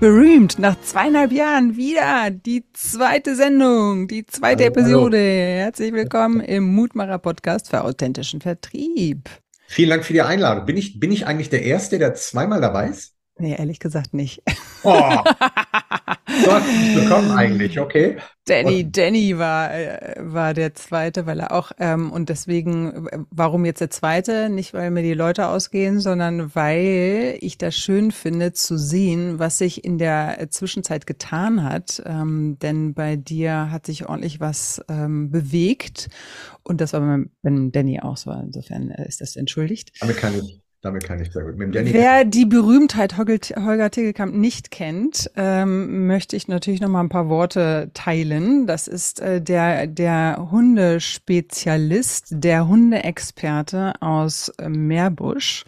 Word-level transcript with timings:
berühmt. 0.00 0.58
Nach 0.58 0.80
zweieinhalb 0.80 1.32
Jahren 1.32 1.76
wieder 1.76 2.30
die 2.30 2.64
zweite 2.72 3.36
Sendung, 3.36 4.08
die 4.08 4.26
zweite 4.26 4.64
hallo, 4.64 4.74
Episode. 4.74 5.16
Hallo. 5.16 5.26
Herzlich 5.26 5.92
willkommen 5.92 6.40
im 6.40 6.74
Mutmacher 6.74 7.18
Podcast 7.18 7.70
für 7.70 7.82
authentischen 7.82 8.40
Vertrieb. 8.40 9.30
Vielen 9.66 9.90
Dank 9.90 10.04
für 10.04 10.12
die 10.12 10.22
Einladung. 10.22 10.66
Bin 10.66 10.76
ich, 10.76 11.00
bin 11.00 11.12
ich 11.12 11.26
eigentlich 11.26 11.50
der 11.50 11.62
Erste, 11.62 11.98
der 11.98 12.14
zweimal 12.14 12.60
dabei 12.60 12.88
ist? 12.88 13.14
Nee, 13.38 13.56
ehrlich 13.56 13.80
gesagt 13.80 14.14
nicht. 14.14 14.42
Oh. 14.82 15.00
Willkommen 16.26 17.32
eigentlich, 17.32 17.78
okay. 17.78 18.16
Danny, 18.46 18.90
Danny 18.90 19.38
war, 19.38 19.74
äh, 19.74 20.16
war 20.18 20.54
der 20.54 20.74
Zweite, 20.74 21.26
weil 21.26 21.40
er 21.40 21.52
auch, 21.52 21.72
ähm, 21.78 22.10
und 22.12 22.28
deswegen, 22.28 23.08
warum 23.30 23.64
jetzt 23.64 23.80
der 23.80 23.90
Zweite? 23.90 24.48
Nicht, 24.48 24.72
weil 24.72 24.90
mir 24.90 25.02
die 25.02 25.14
Leute 25.14 25.48
ausgehen, 25.48 26.00
sondern 26.00 26.54
weil 26.54 27.36
ich 27.40 27.58
das 27.58 27.76
schön 27.76 28.10
finde 28.10 28.52
zu 28.52 28.78
sehen, 28.78 29.38
was 29.38 29.58
sich 29.58 29.84
in 29.84 29.98
der 29.98 30.46
Zwischenzeit 30.50 31.06
getan 31.06 31.62
hat. 31.62 32.02
Ähm, 32.06 32.58
denn 32.60 32.94
bei 32.94 33.16
dir 33.16 33.70
hat 33.70 33.86
sich 33.86 34.06
ordentlich 34.06 34.40
was 34.40 34.82
ähm, 34.88 35.30
bewegt. 35.30 36.08
Und 36.62 36.80
das 36.80 36.94
war 36.94 37.00
bei 37.00 37.50
Danny 37.70 38.00
auch 38.00 38.16
so. 38.16 38.30
Insofern 38.30 38.90
äh, 38.90 39.06
ist 39.06 39.20
das 39.20 39.36
entschuldigt. 39.36 39.92
Damit 40.00 40.16
kann 40.16 40.34
ich 40.38 40.63
damit 40.84 41.04
kann 41.04 41.18
ich 41.20 41.32
sehr 41.32 41.44
gut. 41.44 41.54
Wer 41.56 42.24
die 42.24 42.44
Berühmtheit 42.44 43.16
Holger 43.16 43.90
Tegelkamp 43.90 44.34
nicht 44.34 44.70
kennt, 44.70 45.30
ähm, 45.34 46.06
möchte 46.06 46.36
ich 46.36 46.46
natürlich 46.46 46.80
noch 46.80 46.90
mal 46.90 47.00
ein 47.00 47.08
paar 47.08 47.28
Worte 47.30 47.90
teilen. 47.94 48.66
Das 48.66 48.86
ist 48.86 49.20
äh, 49.20 49.40
der, 49.40 49.86
der 49.86 50.48
Hundespezialist, 50.50 52.26
der 52.30 52.68
Hundeexperte 52.68 53.94
aus 54.00 54.52
Meerbusch. 54.60 55.64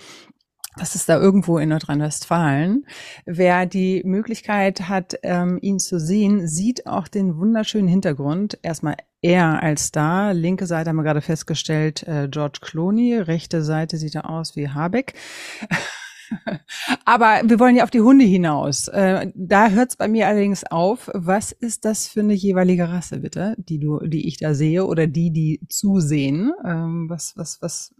Das 0.78 0.94
ist 0.94 1.08
da 1.08 1.18
irgendwo 1.18 1.56
in 1.56 1.70
Nordrhein-Westfalen. 1.70 2.86
Wer 3.24 3.64
die 3.64 4.02
Möglichkeit 4.04 4.88
hat, 4.90 5.18
ähm, 5.22 5.58
ihn 5.62 5.78
zu 5.78 5.98
sehen, 5.98 6.46
sieht 6.46 6.86
auch 6.86 7.08
den 7.08 7.38
wunderschönen 7.38 7.88
Hintergrund. 7.88 8.58
Erstmal 8.62 8.96
er 9.22 9.62
als 9.62 9.86
Star. 9.86 10.34
Linke 10.34 10.66
Seite 10.66 10.90
haben 10.90 10.96
wir 10.96 11.02
gerade 11.02 11.22
festgestellt, 11.22 12.02
äh, 12.02 12.28
George 12.30 12.58
Clooney. 12.60 13.16
Rechte 13.16 13.62
Seite 13.62 13.96
sieht 13.96 14.14
er 14.14 14.28
aus 14.28 14.54
wie 14.54 14.68
Habeck. 14.68 15.14
Aber 17.06 17.40
wir 17.44 17.58
wollen 17.58 17.76
ja 17.76 17.84
auf 17.84 17.90
die 17.90 18.02
Hunde 18.02 18.26
hinaus. 18.26 18.88
Äh, 18.88 19.32
da 19.34 19.70
hört 19.70 19.90
es 19.90 19.96
bei 19.96 20.08
mir 20.08 20.26
allerdings 20.26 20.64
auf. 20.64 21.10
Was 21.14 21.52
ist 21.52 21.86
das 21.86 22.06
für 22.06 22.20
eine 22.20 22.34
jeweilige 22.34 22.90
Rasse, 22.90 23.20
bitte, 23.20 23.54
die 23.58 23.78
du, 23.78 24.00
die 24.00 24.28
ich 24.28 24.36
da 24.36 24.52
sehe 24.52 24.84
oder 24.84 25.06
die, 25.06 25.30
die 25.30 25.60
zusehen? 25.70 26.52
Ähm, 26.66 27.06
was, 27.08 27.32
was, 27.36 27.62
was 27.62 27.94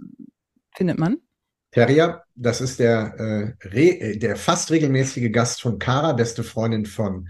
findet 0.74 0.98
man? 0.98 1.16
Terrier, 1.76 2.22
das 2.34 2.62
ist 2.62 2.78
der, 2.78 3.54
äh, 3.60 3.78
äh, 3.78 4.16
der 4.16 4.36
fast 4.36 4.70
regelmäßige 4.70 5.30
Gast 5.30 5.60
von 5.60 5.78
Kara, 5.78 6.14
beste 6.14 6.42
Freundin 6.42 6.86
von 6.86 7.28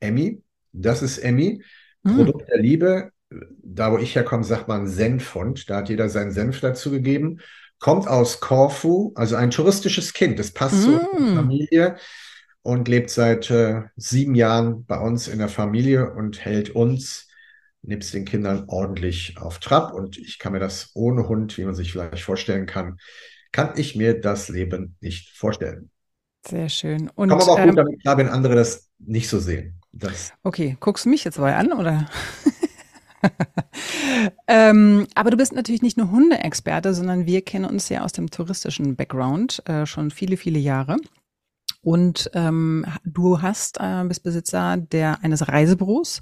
Emmy. 0.00 0.42
Das 0.72 1.02
ist 1.02 1.18
Emmy. 1.18 1.62
Mm. 2.02 2.16
Produkt 2.16 2.48
der 2.48 2.56
Liebe, 2.56 3.10
da 3.62 3.92
wo 3.92 3.98
ich 3.98 4.14
herkomme, 4.14 4.44
sagt 4.44 4.66
man 4.66 4.88
Senfhund. 4.88 5.68
Da 5.68 5.76
hat 5.76 5.90
jeder 5.90 6.08
seinen 6.08 6.32
Senf 6.32 6.60
dazu 6.60 6.90
gegeben. 6.90 7.40
Kommt 7.80 8.08
aus 8.08 8.40
Korfu, 8.40 9.12
also 9.14 9.36
ein 9.36 9.50
touristisches 9.50 10.14
Kind. 10.14 10.38
Das 10.38 10.52
passt 10.52 10.86
mm. 10.86 10.90
zur 10.90 11.34
Familie 11.34 11.96
und 12.62 12.88
lebt 12.88 13.10
seit 13.10 13.50
äh, 13.50 13.82
sieben 13.96 14.34
Jahren 14.34 14.86
bei 14.86 14.98
uns 14.98 15.28
in 15.28 15.38
der 15.38 15.50
Familie 15.50 16.14
und 16.14 16.42
hält 16.42 16.70
uns 16.70 17.28
nebst 17.82 18.14
den 18.14 18.24
Kindern 18.24 18.64
ordentlich 18.68 19.36
auf 19.36 19.58
Trab. 19.58 19.92
Und 19.92 20.16
ich 20.16 20.38
kann 20.38 20.52
mir 20.52 20.60
das 20.60 20.92
ohne 20.94 21.28
Hund, 21.28 21.58
wie 21.58 21.64
man 21.64 21.74
sich 21.74 21.92
vielleicht 21.92 22.22
vorstellen 22.22 22.64
kann, 22.64 22.96
kann 23.52 23.74
ich 23.76 23.94
mir 23.96 24.20
das 24.20 24.48
Leben 24.48 24.96
nicht 25.00 25.36
vorstellen. 25.36 25.90
Sehr 26.46 26.68
schön. 26.68 27.08
Und, 27.14 27.28
Komme 27.28 27.42
aber 27.42 27.52
auch 27.52 27.58
ähm, 27.58 27.68
gut 27.68 27.78
damit 27.78 28.00
klar, 28.02 28.18
wenn 28.18 28.28
andere 28.28 28.56
das 28.56 28.88
nicht 28.98 29.28
so 29.28 29.38
sehen. 29.38 29.80
Das 29.92 30.32
okay, 30.42 30.76
guckst 30.80 31.04
du 31.04 31.10
mich 31.10 31.22
jetzt 31.22 31.38
mal 31.38 31.52
an, 31.52 31.72
oder? 31.72 32.08
ähm, 34.48 35.06
aber 35.14 35.30
du 35.30 35.36
bist 35.36 35.52
natürlich 35.52 35.82
nicht 35.82 35.96
nur 35.96 36.10
Hundeexperte, 36.10 36.94
sondern 36.94 37.26
wir 37.26 37.42
kennen 37.42 37.66
uns 37.66 37.88
ja 37.88 38.02
aus 38.02 38.12
dem 38.12 38.30
touristischen 38.30 38.96
Background 38.96 39.62
äh, 39.68 39.86
schon 39.86 40.10
viele, 40.10 40.36
viele 40.36 40.58
Jahre. 40.58 40.96
Und 41.82 42.30
ähm, 42.34 42.86
du 43.04 43.42
hast 43.42 43.78
äh, 43.80 44.04
bist 44.04 44.22
Besitzer 44.22 44.76
der 44.76 45.22
eines 45.24 45.48
Reisebüros 45.48 46.20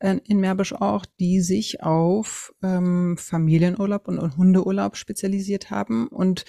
äh, 0.00 0.18
in 0.24 0.38
Meerbusch 0.38 0.74
auch, 0.74 1.06
die 1.18 1.40
sich 1.40 1.82
auf 1.82 2.52
ähm, 2.62 3.16
Familienurlaub 3.16 4.06
und, 4.06 4.18
und 4.18 4.36
Hundeurlaub 4.36 4.96
spezialisiert 4.96 5.70
haben 5.70 6.08
und 6.08 6.44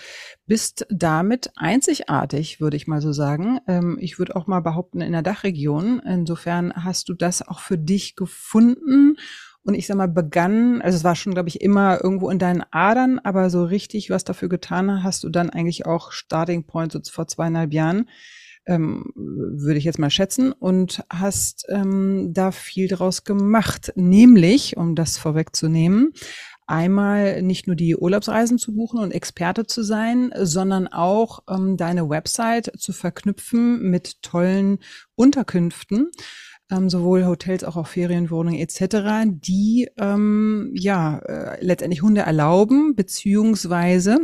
bist 0.45 0.85
damit 0.89 1.51
einzigartig, 1.55 2.59
würde 2.59 2.75
ich 2.75 2.85
mal 2.85 3.01
so 3.01 3.13
sagen. 3.13 3.59
Ähm, 3.65 3.97
ich 4.01 4.19
würde 4.19 4.35
auch 4.35 4.45
mal 4.45 4.59
behaupten 4.59 4.99
in 4.99 5.13
der 5.13 5.21
Dachregion. 5.21 6.01
Insofern 6.05 6.73
hast 6.75 7.07
du 7.07 7.13
das 7.13 7.47
auch 7.47 7.61
für 7.61 7.77
dich 7.77 8.17
gefunden 8.17 9.15
und 9.63 9.75
ich 9.75 9.87
sag 9.87 9.97
mal, 9.97 10.07
begann, 10.07 10.81
also 10.81 10.95
es 10.95 11.03
war 11.03 11.15
schon, 11.15 11.33
glaube 11.33 11.49
ich, 11.49 11.61
immer 11.61 12.03
irgendwo 12.03 12.29
in 12.29 12.39
deinen 12.39 12.63
Adern, 12.71 13.19
aber 13.19 13.49
so 13.49 13.63
richtig 13.63 14.09
was 14.09 14.23
dafür 14.23 14.49
getan 14.49 15.03
hast 15.03 15.23
du 15.23 15.29
dann 15.29 15.49
eigentlich 15.49 15.85
auch 15.85 16.11
Starting 16.11 16.65
Point 16.65 16.91
so 16.91 16.99
vor 17.11 17.27
zweieinhalb 17.27 17.73
Jahren 17.73 18.09
ähm, 18.69 19.11
würde 19.15 19.79
ich 19.79 19.83
jetzt 19.83 19.99
mal 19.99 20.09
schätzen, 20.09 20.51
und 20.51 21.03
hast 21.09 21.65
ähm, 21.69 22.29
da 22.33 22.51
viel 22.51 22.87
draus 22.87 23.23
gemacht. 23.23 23.91
Nämlich, 23.95 24.77
um 24.77 24.95
das 24.95 25.17
vorwegzunehmen, 25.17 26.13
einmal 26.67 27.41
nicht 27.41 27.65
nur 27.65 27.75
die 27.75 27.95
Urlaubsreisen 27.95 28.59
zu 28.59 28.75
buchen 28.75 28.99
und 28.99 29.11
Experte 29.11 29.65
zu 29.65 29.83
sein, 29.83 30.31
sondern 30.37 30.87
auch 30.87 31.39
ähm, 31.49 31.77
deine 31.77 32.09
Website 32.09 32.71
zu 32.77 32.93
verknüpfen 32.93 33.89
mit 33.89 34.21
tollen 34.21 34.77
Unterkünften. 35.15 36.11
Ähm, 36.71 36.87
sowohl 36.87 37.25
Hotels, 37.25 37.63
auch 37.63 37.75
auf 37.75 37.87
Ferienwohnungen 37.89 38.59
etc., 38.59 39.25
die 39.25 39.89
ähm, 39.97 40.71
ja 40.75 41.17
äh, 41.17 41.65
letztendlich 41.65 42.03
Hunde 42.03 42.21
erlauben, 42.21 42.95
beziehungsweise 42.95 44.19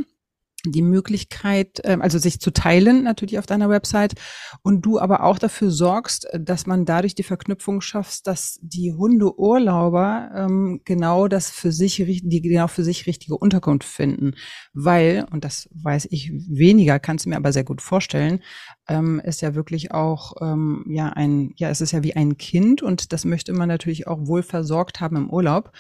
die 0.72 0.82
Möglichkeit, 0.82 1.82
ähm, 1.84 2.02
also 2.02 2.18
sich 2.18 2.40
zu 2.40 2.52
teilen 2.52 3.04
natürlich 3.04 3.40
auf 3.40 3.46
deiner 3.46 3.70
Website 3.70 4.16
und 4.62 4.82
du 4.82 5.00
aber 5.00 5.24
auch 5.24 5.40
dafür 5.40 5.72
sorgst, 5.72 6.28
dass 6.34 6.66
man 6.66 6.86
dadurch 6.86 7.16
die 7.16 7.24
Verknüpfung 7.24 7.82
schaffst, 7.82 8.28
dass 8.28 8.60
die 8.62 8.94
Hundeurlauber 8.94 10.32
ähm, 10.36 10.82
genau 10.86 11.28
das 11.28 11.50
für 11.50 11.72
sich, 11.72 11.96
die 12.24 12.42
genau 12.42 12.68
für 12.68 12.84
sich 12.84 13.08
richtige 13.08 13.38
Unterkunft 13.38 13.88
finden. 13.88 14.34
Weil, 14.74 15.26
und 15.32 15.44
das 15.44 15.70
weiß 15.74 16.08
ich 16.12 16.32
weniger, 16.32 17.00
kannst 17.00 17.26
du 17.26 17.30
mir 17.30 17.38
aber 17.38 17.54
sehr 17.54 17.64
gut 17.64 17.82
vorstellen, 17.82 18.42
ähm, 18.88 19.22
ist 19.24 19.42
ja 19.42 19.56
wirklich 19.56 19.92
auch, 19.92 20.34
ähm, 20.42 20.86
ja, 20.90 21.10
ein, 21.10 21.54
ja, 21.58 21.70
es 21.70 21.82
ist 21.82 21.92
ja 21.92 22.04
wie 22.04 22.16
ein 22.16 22.38
Kind 22.38 22.82
und 22.82 23.14
das 23.14 23.26
möchte 23.26 23.54
man 23.54 23.68
natürlich 23.68 24.08
auch 24.08 24.28
wohl 24.28 24.44
versorgt 24.44 25.02
haben 25.02 25.16
im 25.16 25.30
Urlaub, 25.30 25.72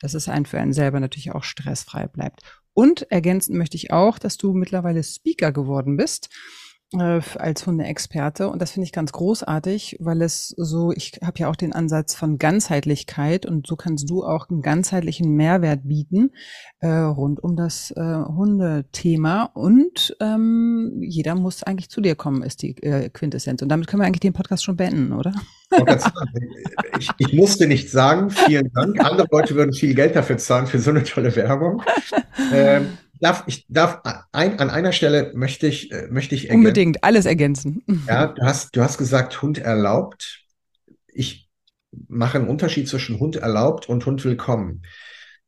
dass 0.00 0.14
es 0.14 0.28
einen 0.28 0.46
für 0.46 0.58
einen 0.58 0.72
selber 0.72 1.00
natürlich 1.00 1.32
auch 1.32 1.44
stressfrei 1.44 2.06
bleibt. 2.06 2.42
Und 2.74 3.10
ergänzen 3.10 3.56
möchte 3.56 3.76
ich 3.76 3.92
auch, 3.92 4.18
dass 4.18 4.36
du 4.36 4.52
mittlerweile 4.52 5.02
Speaker 5.02 5.52
geworden 5.52 5.96
bist 5.96 6.28
äh, 7.00 7.20
als 7.38 7.66
Hundeexperte. 7.66 8.48
Und 8.48 8.60
das 8.60 8.72
finde 8.72 8.86
ich 8.86 8.92
ganz 8.92 9.12
großartig, 9.12 9.96
weil 10.00 10.22
es 10.22 10.54
so, 10.56 10.92
ich 10.92 11.18
habe 11.22 11.38
ja 11.38 11.48
auch 11.48 11.56
den 11.56 11.72
Ansatz 11.72 12.14
von 12.14 12.38
Ganzheitlichkeit 12.38 13.46
und 13.46 13.66
so 13.66 13.76
kannst 13.76 14.08
du 14.08 14.24
auch 14.24 14.48
einen 14.48 14.62
ganzheitlichen 14.62 15.34
Mehrwert 15.34 15.80
bieten 15.84 16.30
äh, 16.80 16.88
rund 16.88 17.42
um 17.42 17.56
das 17.56 17.92
äh, 17.96 18.00
Hundethema. 18.00 19.44
Und 19.54 20.16
ähm, 20.20 20.98
jeder 21.00 21.34
muss 21.34 21.62
eigentlich 21.62 21.88
zu 21.88 22.00
dir 22.00 22.14
kommen, 22.14 22.42
ist 22.42 22.62
die 22.62 22.76
äh, 22.82 23.08
Quintessenz. 23.08 23.62
Und 23.62 23.68
damit 23.68 23.86
können 23.86 24.02
wir 24.02 24.06
eigentlich 24.06 24.20
den 24.20 24.32
Podcast 24.32 24.64
schon 24.64 24.76
beenden, 24.76 25.12
oder? 25.12 25.32
Ich, 26.98 27.10
ich, 27.18 27.32
musste 27.32 27.66
nichts 27.66 27.90
sagen, 27.90 28.30
vielen 28.30 28.70
Dank. 28.72 29.04
Andere 29.04 29.26
Leute 29.30 29.56
würden 29.56 29.72
viel 29.72 29.94
Geld 29.94 30.14
dafür 30.14 30.38
zahlen, 30.38 30.68
für 30.68 30.78
so 30.78 30.90
eine 30.90 31.02
tolle 31.02 31.34
Werbung. 31.34 31.82
Ähm, 32.52 32.98
darf, 33.24 33.44
ich 33.46 33.66
darf 33.68 34.00
ein, 34.32 34.58
an 34.60 34.70
einer 34.70 34.92
Stelle 34.92 35.32
möchte 35.34 35.66
ich, 35.66 35.90
äh, 35.90 36.08
möchte 36.10 36.34
ich 36.34 36.44
ergänzen. 36.44 36.58
Unbedingt, 36.58 37.04
alles 37.04 37.26
ergänzen. 37.26 37.82
Ja, 38.06 38.26
du 38.26 38.42
hast, 38.42 38.76
du 38.76 38.82
hast 38.82 38.98
gesagt, 38.98 39.40
Hund 39.42 39.58
erlaubt. 39.58 40.42
Ich 41.08 41.48
mache 42.08 42.38
einen 42.38 42.48
Unterschied 42.48 42.88
zwischen 42.88 43.18
Hund 43.18 43.36
erlaubt 43.36 43.88
und 43.88 44.04
Hund 44.06 44.24
willkommen. 44.24 44.82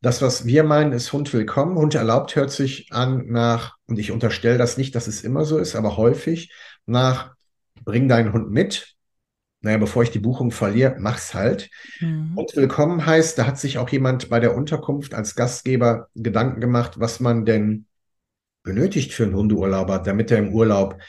Das, 0.01 0.21
was 0.21 0.45
wir 0.45 0.63
meinen, 0.63 0.91
ist 0.91 1.13
Hund 1.13 1.31
willkommen. 1.33 1.77
Hund 1.77 1.95
erlaubt 1.95 2.35
hört 2.35 2.51
sich 2.51 2.91
an 2.91 3.27
nach, 3.27 3.75
und 3.87 3.99
ich 3.99 4.11
unterstelle 4.11 4.57
das 4.57 4.77
nicht, 4.77 4.95
dass 4.95 5.07
es 5.07 5.23
immer 5.23 5.45
so 5.45 5.57
ist, 5.57 5.75
aber 5.75 5.97
häufig 5.97 6.51
nach, 6.85 7.33
bring 7.83 8.07
deinen 8.07 8.33
Hund 8.33 8.51
mit, 8.51 8.96
naja, 9.67 9.79
bevor 9.79 10.01
ich 10.01 10.11
die 10.11 10.19
Buchung 10.19 10.51
verliere, 10.51 10.95
mach's 10.97 11.33
halt. 11.33 11.69
Mhm. 11.99 12.37
Und 12.37 12.55
willkommen 12.55 13.05
heißt, 13.05 13.37
da 13.37 13.45
hat 13.45 13.59
sich 13.59 13.77
auch 13.77 13.89
jemand 13.89 14.29
bei 14.29 14.39
der 14.39 14.55
Unterkunft 14.55 15.13
als 15.13 15.35
Gastgeber 15.35 16.07
Gedanken 16.15 16.61
gemacht, 16.61 17.01
was 17.01 17.19
man 17.19 17.43
denn 17.43 17.85
benötigt 18.63 19.11
für 19.11 19.25
einen 19.25 19.35
Hundeurlauber, 19.35 19.99
damit 19.99 20.31
er 20.31 20.37
im 20.37 20.53
Urlaub 20.53 21.01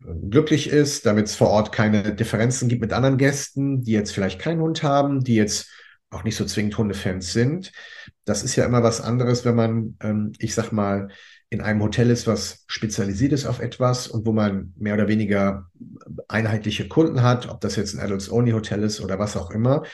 äh, 0.00 0.14
glücklich 0.30 0.68
ist, 0.68 1.06
damit 1.06 1.26
es 1.26 1.34
vor 1.34 1.48
Ort 1.48 1.72
keine 1.72 2.14
Differenzen 2.14 2.68
gibt 2.68 2.82
mit 2.82 2.92
anderen 2.92 3.18
Gästen, 3.18 3.82
die 3.82 3.90
jetzt 3.90 4.12
vielleicht 4.12 4.38
keinen 4.38 4.60
Hund 4.60 4.84
haben, 4.84 5.24
die 5.24 5.34
jetzt 5.34 5.68
auch 6.10 6.22
nicht 6.22 6.36
so 6.36 6.44
zwingend 6.44 6.78
Hundefans 6.78 7.32
sind. 7.32 7.72
Das 8.24 8.44
ist 8.44 8.54
ja 8.54 8.64
immer 8.64 8.84
was 8.84 9.00
anderes, 9.00 9.44
wenn 9.44 9.56
man, 9.56 9.96
ähm, 10.00 10.34
ich 10.38 10.54
sag 10.54 10.70
mal, 10.70 11.08
in 11.54 11.60
einem 11.60 11.82
Hotel 11.82 12.10
ist, 12.10 12.26
was 12.26 12.64
spezialisiert 12.66 13.32
ist 13.32 13.46
auf 13.46 13.60
etwas 13.60 14.08
und 14.08 14.26
wo 14.26 14.32
man 14.32 14.74
mehr 14.76 14.94
oder 14.94 15.06
weniger 15.06 15.70
einheitliche 16.26 16.88
Kunden 16.88 17.22
hat, 17.22 17.48
ob 17.48 17.60
das 17.60 17.76
jetzt 17.76 17.94
ein 17.94 18.00
Adults-Only-Hotel 18.00 18.82
ist 18.82 19.00
oder 19.00 19.20
was 19.20 19.36
auch 19.36 19.52
immer. 19.52 19.84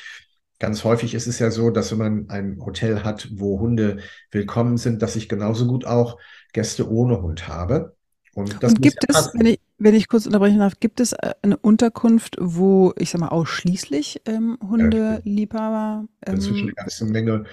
Ganz 0.59 0.85
häufig 0.85 1.15
ist 1.15 1.27
es 1.27 1.39
ja 1.39 1.51
so, 1.51 1.69
dass 1.71 1.93
wenn 1.93 1.99
man 1.99 2.31
ein 2.31 2.59
Hotel 2.65 3.05
hat, 3.05 3.29
wo 3.35 3.61
Hunde 3.61 3.99
willkommen 4.31 4.79
sind, 4.79 5.03
dass 5.03 5.17
ich 5.17 5.29
genauso 5.29 5.67
gut 5.67 5.85
auch 5.85 6.19
Gäste 6.55 6.91
ohne 6.91 7.21
Hund 7.21 7.47
habe. 7.47 7.95
Und, 8.33 8.63
das 8.63 8.73
und 8.73 8.81
gibt 8.81 9.05
ja 9.07 9.19
es, 9.19 9.31
wenn 9.35 9.47
ich, 9.47 9.61
wenn 9.77 9.95
ich 9.95 10.09
kurz 10.09 10.25
unterbrechen 10.25 10.61
darf, 10.61 10.81
gibt 10.81 11.01
es 11.01 11.13
äh, 11.13 11.35
eine 11.43 11.59
Unterkunft, 11.59 12.37
wo, 12.41 12.95
ich 12.97 13.11
sag 13.11 13.21
mal, 13.21 13.29
ausschließlich 13.29 14.23
ähm, 14.25 14.57
Hundeliebhaber? 14.63 16.07
Ähm, 16.25 16.35
Inzwischen 16.37 16.69
eine 16.69 16.73
ganze 16.73 17.05
Menge 17.05 17.45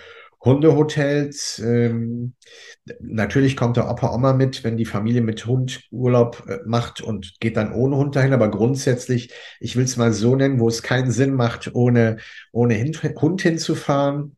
Hundehotels. 0.44 1.60
Ähm, 1.60 2.34
natürlich 3.00 3.58
kommt 3.58 3.76
der 3.78 3.90
Opa 3.90 4.14
Oma 4.14 4.34
mit, 4.34 4.64
wenn 4.64 4.78
die 4.78 4.86
Familie 4.86 5.22
mit 5.22 5.46
Hund 5.46 5.82
Urlaub 5.92 6.44
äh, 6.48 6.60
macht 6.66 7.02
und 7.02 7.40
geht 7.40 7.58
dann 7.58 7.74
ohne 7.74 7.98
Hund 7.98 8.16
dahin. 8.16 8.34
Aber 8.34 8.50
grundsätzlich, 8.50 9.34
ich 9.60 9.76
will 9.76 9.84
es 9.86 9.98
mal 9.98 10.14
so 10.14 10.36
nennen, 10.36 10.60
wo 10.60 10.68
es 10.68 10.84
keinen 10.84 11.12
Sinn 11.12 11.34
macht, 11.34 11.74
ohne, 11.74 12.18
ohne 12.52 12.76
Hund 13.20 13.42
hinzufahren, 13.42 14.37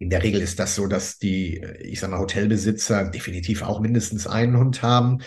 in 0.00 0.08
der 0.08 0.22
Regel 0.22 0.40
ist 0.40 0.58
das 0.58 0.76
so, 0.76 0.86
dass 0.86 1.18
die, 1.18 1.62
ich 1.78 2.00
sag 2.00 2.10
mal, 2.10 2.20
Hotelbesitzer 2.20 3.10
definitiv 3.10 3.60
auch 3.60 3.80
mindestens 3.80 4.26
einen 4.26 4.56
Hund 4.56 4.82
haben. 4.82 5.18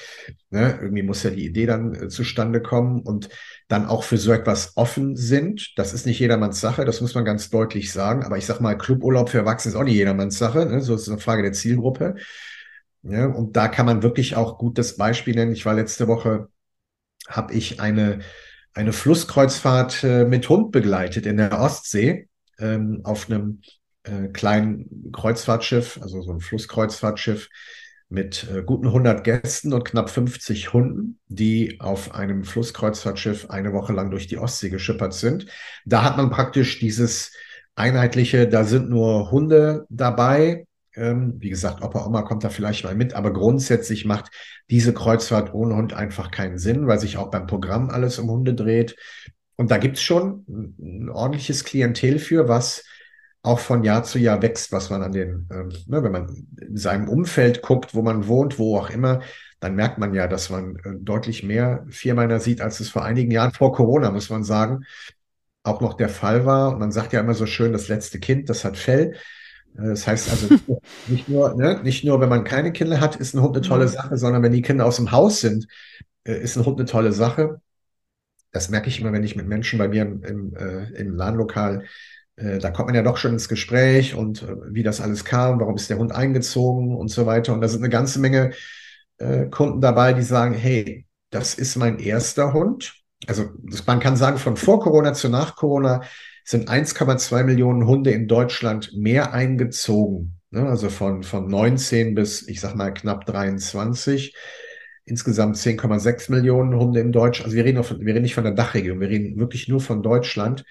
Ne? 0.49 0.79
Irgendwie 0.81 1.03
muss 1.03 1.21
ja 1.21 1.29
die 1.29 1.45
Idee 1.45 1.67
dann 1.67 1.93
äh, 1.93 2.07
zustande 2.07 2.59
kommen 2.59 3.01
und 3.01 3.29
dann 3.67 3.85
auch 3.85 4.03
für 4.03 4.17
so 4.17 4.31
etwas 4.31 4.75
offen 4.75 5.15
sind. 5.15 5.73
Das 5.75 5.93
ist 5.93 6.07
nicht 6.07 6.19
jedermanns 6.19 6.59
Sache, 6.59 6.85
das 6.85 7.01
muss 7.01 7.13
man 7.13 7.23
ganz 7.23 7.51
deutlich 7.51 7.91
sagen. 7.91 8.23
Aber 8.23 8.39
ich 8.39 8.47
sag 8.47 8.61
mal, 8.61 8.75
Cluburlaub 8.75 9.29
für 9.29 9.37
Erwachsene 9.37 9.75
ist 9.75 9.79
auch 9.79 9.83
nicht 9.83 9.93
jedermanns 9.93 10.39
Sache. 10.39 10.65
Ne? 10.65 10.81
So 10.81 10.95
ist 10.95 11.03
es 11.03 11.09
eine 11.09 11.19
Frage 11.19 11.43
der 11.43 11.53
Zielgruppe. 11.53 12.15
Ja, 13.03 13.27
und 13.27 13.55
da 13.55 13.67
kann 13.67 13.85
man 13.85 14.01
wirklich 14.01 14.35
auch 14.35 14.57
gut 14.57 14.79
das 14.79 14.97
Beispiel 14.97 15.35
nennen. 15.35 15.53
Ich 15.53 15.67
war 15.67 15.75
letzte 15.75 16.07
Woche, 16.07 16.47
habe 17.27 17.53
ich 17.53 17.79
eine, 17.79 18.21
eine 18.73 18.91
Flusskreuzfahrt 18.91 20.03
äh, 20.03 20.25
mit 20.25 20.49
Hund 20.49 20.71
begleitet 20.71 21.27
in 21.27 21.37
der 21.37 21.59
Ostsee 21.59 22.27
ähm, 22.57 23.01
auf 23.03 23.29
einem 23.29 23.61
äh, 24.03 24.27
kleinen 24.29 25.11
Kreuzfahrtschiff, 25.11 25.99
also 26.01 26.21
so 26.21 26.31
ein 26.31 26.39
Flusskreuzfahrtschiff 26.39 27.49
mit 28.09 28.47
äh, 28.53 28.61
guten 28.63 28.87
100 28.87 29.23
Gästen 29.23 29.73
und 29.73 29.85
knapp 29.85 30.09
50 30.09 30.71
Hunden, 30.71 31.19
die 31.27 31.79
auf 31.79 32.13
einem 32.13 32.43
Flusskreuzfahrtschiff 32.43 33.49
eine 33.49 33.73
Woche 33.73 33.93
lang 33.93 34.11
durch 34.11 34.27
die 34.27 34.37
Ostsee 34.37 34.69
geschippert 34.69 35.13
sind. 35.13 35.47
Da 35.85 36.03
hat 36.03 36.17
man 36.17 36.29
praktisch 36.29 36.79
dieses 36.79 37.31
einheitliche, 37.75 38.47
da 38.47 38.63
sind 38.65 38.89
nur 38.89 39.31
Hunde 39.31 39.85
dabei. 39.89 40.67
Ähm, 40.95 41.35
wie 41.39 41.49
gesagt, 41.49 41.81
Opa 41.81 42.05
Oma 42.05 42.21
kommt 42.21 42.43
da 42.43 42.49
vielleicht 42.49 42.83
mal 42.83 42.93
mit, 42.93 43.15
aber 43.15 43.33
grundsätzlich 43.33 44.05
macht 44.05 44.29
diese 44.69 44.93
Kreuzfahrt 44.93 45.51
ohne 45.53 45.75
Hund 45.75 45.93
einfach 45.93 46.29
keinen 46.29 46.59
Sinn, 46.59 46.85
weil 46.85 46.99
sich 46.99 47.17
auch 47.17 47.31
beim 47.31 47.47
Programm 47.47 47.89
alles 47.89 48.19
um 48.19 48.29
Hunde 48.29 48.53
dreht. 48.53 48.95
Und 49.55 49.71
da 49.71 49.77
gibt's 49.77 50.03
schon 50.03 50.45
ein 50.47 51.09
ordentliches 51.09 51.63
Klientel 51.63 52.19
für, 52.19 52.47
was 52.47 52.83
auch 53.43 53.59
von 53.59 53.83
Jahr 53.83 54.03
zu 54.03 54.17
Jahr 54.19 54.41
wächst, 54.41 54.71
was 54.71 54.89
man 54.89 55.03
an 55.03 55.11
den, 55.11 55.47
ähm, 55.51 55.69
ne, 55.87 56.01
wenn 56.01 56.11
man 56.11 56.47
in 56.59 56.77
seinem 56.77 57.09
Umfeld 57.09 57.61
guckt, 57.61 57.93
wo 57.93 58.01
man 58.01 58.27
wohnt, 58.27 58.57
wo 58.57 58.77
auch 58.77 58.89
immer, 58.89 59.21
dann 59.59 59.75
merkt 59.75 59.97
man 59.97 60.13
ja, 60.13 60.27
dass 60.27 60.49
man 60.49 60.77
äh, 60.77 60.95
deutlich 60.97 61.43
mehr 61.43 61.85
Vierbeiner 61.89 62.39
sieht, 62.39 62.61
als 62.61 62.79
es 62.79 62.89
vor 62.89 63.03
einigen 63.03 63.31
Jahren 63.31 63.51
vor 63.51 63.73
Corona, 63.73 64.11
muss 64.11 64.29
man 64.29 64.45
sagen, 64.45 64.85
auch 65.61 65.81
noch 65.81 65.95
der 65.95 66.09
Fall 66.09 66.45
war. 66.45 66.71
Und 66.71 66.79
man 66.79 66.91
sagt 66.93 67.11
ja 67.13 67.19
immer 67.19 67.33
so 67.33 67.45
schön, 67.45 67.73
das 67.73 67.89
letzte 67.89 68.19
Kind, 68.19 68.49
das 68.49 68.63
hat 68.63 68.77
Fell. 68.77 69.13
Äh, 69.77 69.89
das 69.89 70.07
heißt 70.07 70.29
also 70.31 70.55
nicht 71.07 71.27
nur, 71.27 71.53
ne, 71.55 71.81
nicht 71.83 72.05
nur, 72.05 72.21
wenn 72.21 72.29
man 72.29 72.45
keine 72.45 72.71
Kinder 72.71 73.01
hat, 73.01 73.17
ist 73.17 73.33
ein 73.33 73.41
Hund 73.41 73.57
eine 73.57 73.65
tolle 73.65 73.85
mhm. 73.85 73.89
Sache, 73.89 74.17
sondern 74.17 74.41
wenn 74.41 74.53
die 74.53 74.61
Kinder 74.61 74.85
aus 74.85 74.95
dem 74.95 75.11
Haus 75.11 75.41
sind, 75.41 75.67
äh, 76.23 76.41
ist 76.41 76.57
ein 76.57 76.65
Hund 76.65 76.79
eine 76.79 76.87
tolle 76.87 77.11
Sache. 77.11 77.59
Das 78.53 78.69
merke 78.69 78.87
ich 78.87 79.01
immer, 79.01 79.11
wenn 79.11 79.23
ich 79.23 79.35
mit 79.35 79.47
Menschen 79.47 79.79
bei 79.79 79.89
mir 79.89 80.03
im, 80.03 80.23
im, 80.23 80.55
äh, 80.55 80.93
im 80.93 81.15
Ladenlokal 81.15 81.83
da 82.35 82.71
kommt 82.71 82.87
man 82.87 82.95
ja 82.95 83.03
doch 83.03 83.17
schon 83.17 83.33
ins 83.33 83.47
Gespräch 83.47 84.15
und 84.15 84.43
äh, 84.43 84.55
wie 84.69 84.83
das 84.83 85.01
alles 85.01 85.23
kam, 85.23 85.59
warum 85.59 85.75
ist 85.75 85.89
der 85.89 85.97
Hund 85.97 86.11
eingezogen 86.11 86.95
und 86.95 87.09
so 87.09 87.25
weiter. 87.25 87.53
Und 87.53 87.61
da 87.61 87.67
sind 87.67 87.81
eine 87.81 87.89
ganze 87.89 88.19
Menge 88.19 88.51
äh, 89.17 89.45
Kunden 89.45 89.81
dabei, 89.81 90.13
die 90.13 90.23
sagen, 90.23 90.53
hey, 90.53 91.05
das 91.29 91.53
ist 91.53 91.75
mein 91.75 91.99
erster 91.99 92.53
Hund. 92.53 92.95
Also 93.27 93.49
man 93.85 93.99
kann 93.99 94.17
sagen, 94.17 94.37
von 94.37 94.57
vor 94.57 94.79
Corona 94.79 95.13
zu 95.13 95.29
nach 95.29 95.55
Corona 95.55 96.01
sind 96.43 96.69
1,2 96.69 97.43
Millionen 97.43 97.87
Hunde 97.87 98.11
in 98.11 98.27
Deutschland 98.27 98.91
mehr 98.95 99.33
eingezogen. 99.33 100.39
Ne? 100.49 100.67
Also 100.67 100.89
von, 100.89 101.23
von 101.23 101.47
19 101.47 102.15
bis, 102.15 102.47
ich 102.47 102.59
sag 102.59 102.75
mal, 102.75 102.93
knapp 102.93 103.25
23 103.25 104.35
insgesamt 105.05 105.57
10,6 105.57 106.31
Millionen 106.31 106.75
Hunde 106.79 106.99
in 106.99 107.11
Deutschland. 107.11 107.45
Also 107.45 107.57
wir 107.57 107.65
reden, 107.65 107.83
von, 107.83 107.99
wir 107.99 108.13
reden 108.13 108.23
nicht 108.23 108.35
von 108.35 108.43
der 108.43 108.53
Dachregion, 108.53 108.99
wir 108.99 109.09
reden 109.09 109.37
wirklich 109.37 109.67
nur 109.67 109.81
von 109.81 110.01
Deutschland 110.01 110.63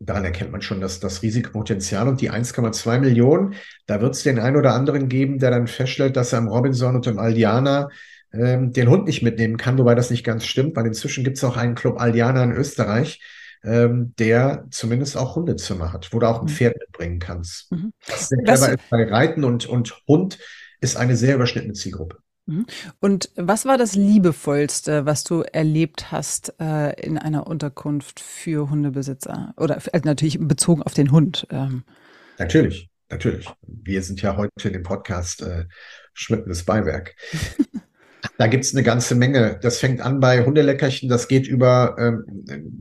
daran 0.00 0.24
erkennt 0.24 0.52
man 0.52 0.62
schon 0.62 0.80
dass 0.80 1.00
das 1.00 1.22
Risikopotenzial 1.22 2.08
und 2.08 2.20
die 2.20 2.30
1,2 2.30 3.00
Millionen. 3.00 3.54
Da 3.86 4.00
wird 4.00 4.14
es 4.14 4.22
den 4.22 4.38
einen 4.38 4.56
oder 4.56 4.74
anderen 4.74 5.08
geben, 5.08 5.38
der 5.38 5.50
dann 5.50 5.66
feststellt, 5.66 6.16
dass 6.16 6.32
er 6.32 6.38
am 6.38 6.48
Robinson 6.48 6.96
und 6.96 7.06
im 7.06 7.18
Aldiana 7.18 7.88
ähm, 8.32 8.72
den 8.72 8.88
Hund 8.88 9.06
nicht 9.06 9.22
mitnehmen 9.22 9.56
kann, 9.56 9.78
wobei 9.78 9.94
das 9.94 10.10
nicht 10.10 10.24
ganz 10.24 10.44
stimmt, 10.44 10.76
weil 10.76 10.86
inzwischen 10.86 11.24
gibt 11.24 11.38
es 11.38 11.44
auch 11.44 11.56
einen 11.56 11.74
Club 11.74 12.00
Aldiana 12.00 12.44
in 12.44 12.52
Österreich, 12.52 13.20
ähm, 13.64 14.14
der 14.18 14.66
zumindest 14.70 15.16
auch 15.16 15.36
Hundezimmer 15.36 15.92
hat, 15.92 16.12
wo 16.12 16.18
du 16.18 16.28
auch 16.28 16.40
ein 16.40 16.46
mhm. 16.46 16.50
Pferd 16.50 16.76
mitbringen 16.78 17.18
kannst. 17.18 17.72
Mhm. 17.72 17.92
Sehr 18.04 18.38
clever 18.42 18.72
ist 18.72 18.90
bei 18.90 19.04
Reiten 19.04 19.44
und, 19.44 19.66
und 19.66 20.02
Hund 20.06 20.38
ist 20.80 20.96
eine 20.96 21.16
sehr 21.16 21.34
überschnittene 21.34 21.74
Zielgruppe. 21.74 22.18
Mhm. 22.48 22.66
Und 23.00 23.30
was 23.36 23.66
war 23.66 23.76
das 23.76 23.94
Liebevollste, 23.94 25.04
was 25.04 25.22
du 25.22 25.42
erlebt 25.42 26.10
hast 26.10 26.54
äh, 26.58 26.98
in 27.00 27.18
einer 27.18 27.46
Unterkunft 27.46 28.20
für 28.20 28.70
Hundebesitzer? 28.70 29.52
Oder 29.56 29.76
also 29.92 30.04
natürlich 30.04 30.38
bezogen 30.40 30.82
auf 30.82 30.94
den 30.94 31.12
Hund. 31.12 31.46
Ähm. 31.50 31.84
Natürlich, 32.38 32.88
natürlich. 33.10 33.46
Wir 33.62 34.02
sind 34.02 34.22
ja 34.22 34.36
heute 34.36 34.50
in 34.64 34.72
dem 34.72 34.82
Podcast 34.82 35.42
äh, 35.42 35.66
schmückendes 36.14 36.64
Beiwerk. 36.64 37.14
Da 38.36 38.48
gibt 38.48 38.64
es 38.64 38.74
eine 38.74 38.82
ganze 38.82 39.14
Menge. 39.14 39.58
Das 39.62 39.78
fängt 39.78 40.00
an 40.00 40.18
bei 40.18 40.44
Hundeleckerchen, 40.44 41.08
das 41.08 41.28
geht 41.28 41.46
über 41.46 41.96
ähm, 41.98 42.24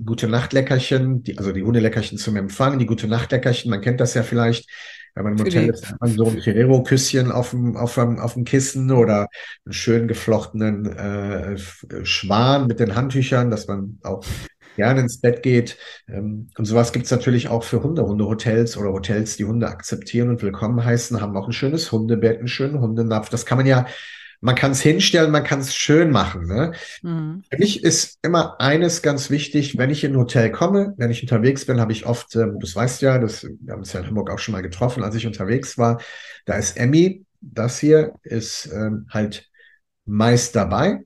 gute 0.04 0.28
Nachtleckerchen, 0.28 1.24
die, 1.24 1.38
also 1.38 1.52
die 1.52 1.64
Hundeleckerchen 1.64 2.18
zum 2.18 2.36
Empfang, 2.36 2.80
die 2.80 2.88
gute 2.88 3.08
Nachtleckerchen, 3.08 3.70
man 3.70 3.82
kennt 3.82 4.00
das 4.00 4.14
ja 4.16 4.24
vielleicht. 4.24 4.68
Wenn 5.18 5.24
man 5.24 5.34
im 5.34 5.46
Hotel 5.46 5.70
ist, 5.70 5.90
hat 5.90 6.00
man 6.00 6.12
so 6.12 6.26
ein 6.28 6.42
Ferrero-Küsschen 6.42 7.32
auf 7.32 7.50
dem, 7.50 7.76
auf, 7.76 7.96
dem, 7.96 8.20
auf 8.20 8.36
dem 8.36 8.44
Kissen 8.44 8.92
oder 8.92 9.28
einen 9.66 9.74
schön 9.74 10.08
geflochtenen 10.08 10.86
äh, 10.86 11.58
Schwan 12.04 12.68
mit 12.68 12.80
den 12.80 12.94
Handtüchern, 12.94 13.50
dass 13.50 13.68
man 13.68 13.98
auch 14.04 14.24
gerne 14.76 15.02
ins 15.02 15.20
Bett 15.20 15.42
geht. 15.42 15.78
Ähm, 16.08 16.50
und 16.56 16.66
sowas 16.66 16.94
gibt's 16.94 17.10
natürlich 17.10 17.48
auch 17.48 17.64
für 17.64 17.82
Hunde. 17.82 18.06
Hundehotels 18.06 18.78
oder 18.78 18.92
Hotels, 18.94 19.38
die 19.38 19.46
Hunde 19.46 19.68
akzeptieren 19.68 20.30
und 20.30 20.44
willkommen 20.44 20.86
heißen, 20.86 21.20
haben 21.20 21.36
auch 21.36 21.48
ein 21.48 21.54
schönes 21.54 21.92
Hundebett, 21.92 22.38
einen 22.38 22.48
schönen 22.48 22.80
Hundenapf. 22.80 23.30
Das 23.30 23.48
kann 23.48 23.58
man 23.58 23.66
ja 23.66 23.88
man 24.40 24.56
kann 24.56 24.72
es 24.72 24.82
hinstellen, 24.82 25.32
man 25.32 25.44
kann 25.44 25.60
es 25.60 25.76
schön 25.76 26.12
machen. 26.12 26.46
Ne? 26.48 26.74
Mhm. 27.02 27.44
Für 27.50 27.58
mich 27.58 27.84
ist 27.84 28.20
immer 28.22 28.60
eines 28.60 29.02
ganz 29.02 29.30
wichtig, 29.30 29.78
wenn 29.78 29.90
ich 29.90 30.04
in 30.04 30.14
ein 30.14 30.18
Hotel 30.18 30.52
komme, 30.52 30.94
wenn 30.98 31.12
ich 31.12 31.22
unterwegs 31.22 31.66
bin, 31.66 31.80
habe 31.80 31.92
ich 31.92 32.06
oft, 32.06 32.36
ähm, 32.36 32.60
das 32.60 32.76
weißt 32.76 33.02
ja, 33.02 33.18
das, 33.18 33.44
wir 33.44 33.74
haben 33.74 33.80
uns 33.80 33.94
ja 33.94 34.02
in 34.02 34.08
Hamburg 34.08 34.30
auch 34.30 34.40
schon 34.40 34.54
mal 34.54 34.62
getroffen, 34.62 35.04
als 35.04 35.16
ich 35.16 35.26
unterwegs 35.26 35.78
war, 35.78 36.02
da 36.46 36.56
ist 36.56 36.78
Emmy, 36.78 37.26
das 37.42 37.80
hier 37.80 38.14
ist 38.24 38.70
ähm, 38.74 39.08
halt 39.10 39.50
meist 40.06 40.56
dabei. 40.56 41.04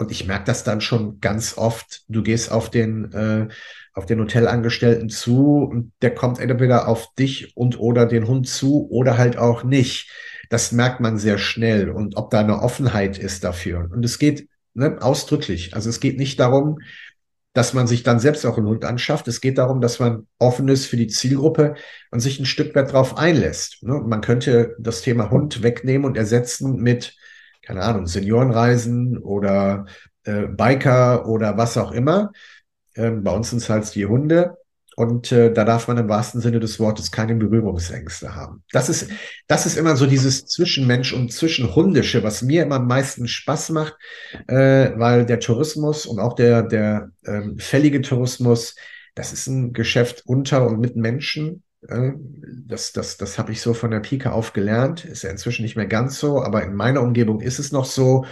Und 0.00 0.12
ich 0.12 0.26
merke 0.26 0.44
das 0.44 0.62
dann 0.62 0.80
schon 0.80 1.20
ganz 1.20 1.58
oft. 1.58 2.04
Du 2.08 2.22
gehst 2.22 2.52
auf 2.52 2.70
den, 2.70 3.12
äh, 3.12 3.48
auf 3.92 4.06
den 4.06 4.20
Hotelangestellten 4.20 5.08
zu 5.08 5.64
und 5.64 5.92
der 6.02 6.14
kommt 6.14 6.38
entweder 6.38 6.86
auf 6.86 7.12
dich 7.14 7.56
und 7.56 7.80
oder 7.80 8.06
den 8.06 8.28
Hund 8.28 8.48
zu 8.48 8.88
oder 8.90 9.18
halt 9.18 9.36
auch 9.36 9.64
nicht. 9.64 10.08
Das 10.48 10.72
merkt 10.72 11.00
man 11.00 11.18
sehr 11.18 11.38
schnell 11.38 11.90
und 11.90 12.16
ob 12.16 12.30
da 12.30 12.40
eine 12.40 12.62
Offenheit 12.62 13.18
ist 13.18 13.44
dafür. 13.44 13.88
Und 13.92 14.04
es 14.04 14.18
geht 14.18 14.48
ne, 14.74 14.96
ausdrücklich. 15.00 15.74
Also 15.74 15.90
es 15.90 16.00
geht 16.00 16.18
nicht 16.18 16.40
darum, 16.40 16.78
dass 17.54 17.74
man 17.74 17.86
sich 17.86 18.02
dann 18.02 18.20
selbst 18.20 18.46
auch 18.46 18.56
einen 18.56 18.68
Hund 18.68 18.84
anschafft. 18.84 19.26
Es 19.26 19.40
geht 19.40 19.58
darum, 19.58 19.80
dass 19.80 19.98
man 19.98 20.26
offen 20.38 20.68
ist 20.68 20.86
für 20.86 20.96
die 20.96 21.08
Zielgruppe 21.08 21.74
und 22.10 22.20
sich 22.20 22.38
ein 22.38 22.46
Stück 22.46 22.74
weit 22.74 22.90
darauf 22.90 23.16
einlässt. 23.16 23.82
Ne? 23.82 23.94
Man 23.94 24.20
könnte 24.20 24.76
das 24.78 25.02
Thema 25.02 25.30
Hund 25.30 25.62
wegnehmen 25.62 26.06
und 26.06 26.16
ersetzen 26.16 26.76
mit, 26.76 27.16
keine 27.62 27.82
Ahnung, 27.82 28.06
Seniorenreisen 28.06 29.18
oder 29.18 29.86
äh, 30.24 30.46
Biker 30.46 31.26
oder 31.26 31.56
was 31.56 31.76
auch 31.76 31.90
immer. 31.92 32.32
Ähm, 32.94 33.24
bei 33.24 33.32
uns 33.32 33.50
sind 33.50 33.58
es 33.58 33.70
halt 33.70 33.92
die 33.94 34.06
Hunde. 34.06 34.57
Und 34.98 35.30
äh, 35.30 35.52
da 35.52 35.64
darf 35.64 35.86
man 35.86 35.96
im 35.96 36.08
wahrsten 36.08 36.40
Sinne 36.40 36.58
des 36.58 36.80
Wortes 36.80 37.12
keine 37.12 37.36
Berührungsängste 37.36 38.34
haben. 38.34 38.64
Das 38.72 38.88
ist, 38.88 39.08
das 39.46 39.64
ist 39.64 39.76
immer 39.76 39.94
so 39.94 40.06
dieses 40.06 40.46
Zwischenmensch 40.46 41.12
und 41.12 41.32
Zwischenhundische, 41.32 42.24
was 42.24 42.42
mir 42.42 42.64
immer 42.64 42.74
am 42.74 42.88
meisten 42.88 43.28
Spaß 43.28 43.70
macht, 43.70 43.94
äh, 44.48 44.90
weil 44.96 45.24
der 45.24 45.38
Tourismus 45.38 46.04
und 46.04 46.18
auch 46.18 46.34
der, 46.34 46.64
der 46.64 47.12
ähm, 47.24 47.60
fällige 47.60 48.00
Tourismus, 48.00 48.74
das 49.14 49.32
ist 49.32 49.46
ein 49.46 49.72
Geschäft 49.72 50.24
unter 50.26 50.66
und 50.66 50.80
mit 50.80 50.96
Menschen. 50.96 51.62
Äh, 51.86 52.14
das 52.66 52.90
das, 52.90 53.18
das 53.18 53.38
habe 53.38 53.52
ich 53.52 53.60
so 53.60 53.74
von 53.74 53.92
der 53.92 54.00
Pike 54.00 54.32
auf 54.32 54.52
gelernt. 54.52 55.04
Ist 55.04 55.22
ja 55.22 55.30
inzwischen 55.30 55.62
nicht 55.62 55.76
mehr 55.76 55.86
ganz 55.86 56.18
so, 56.18 56.42
aber 56.42 56.64
in 56.64 56.74
meiner 56.74 57.02
Umgebung 57.02 57.40
ist 57.40 57.60
es 57.60 57.70
noch 57.70 57.84
so. 57.84 58.24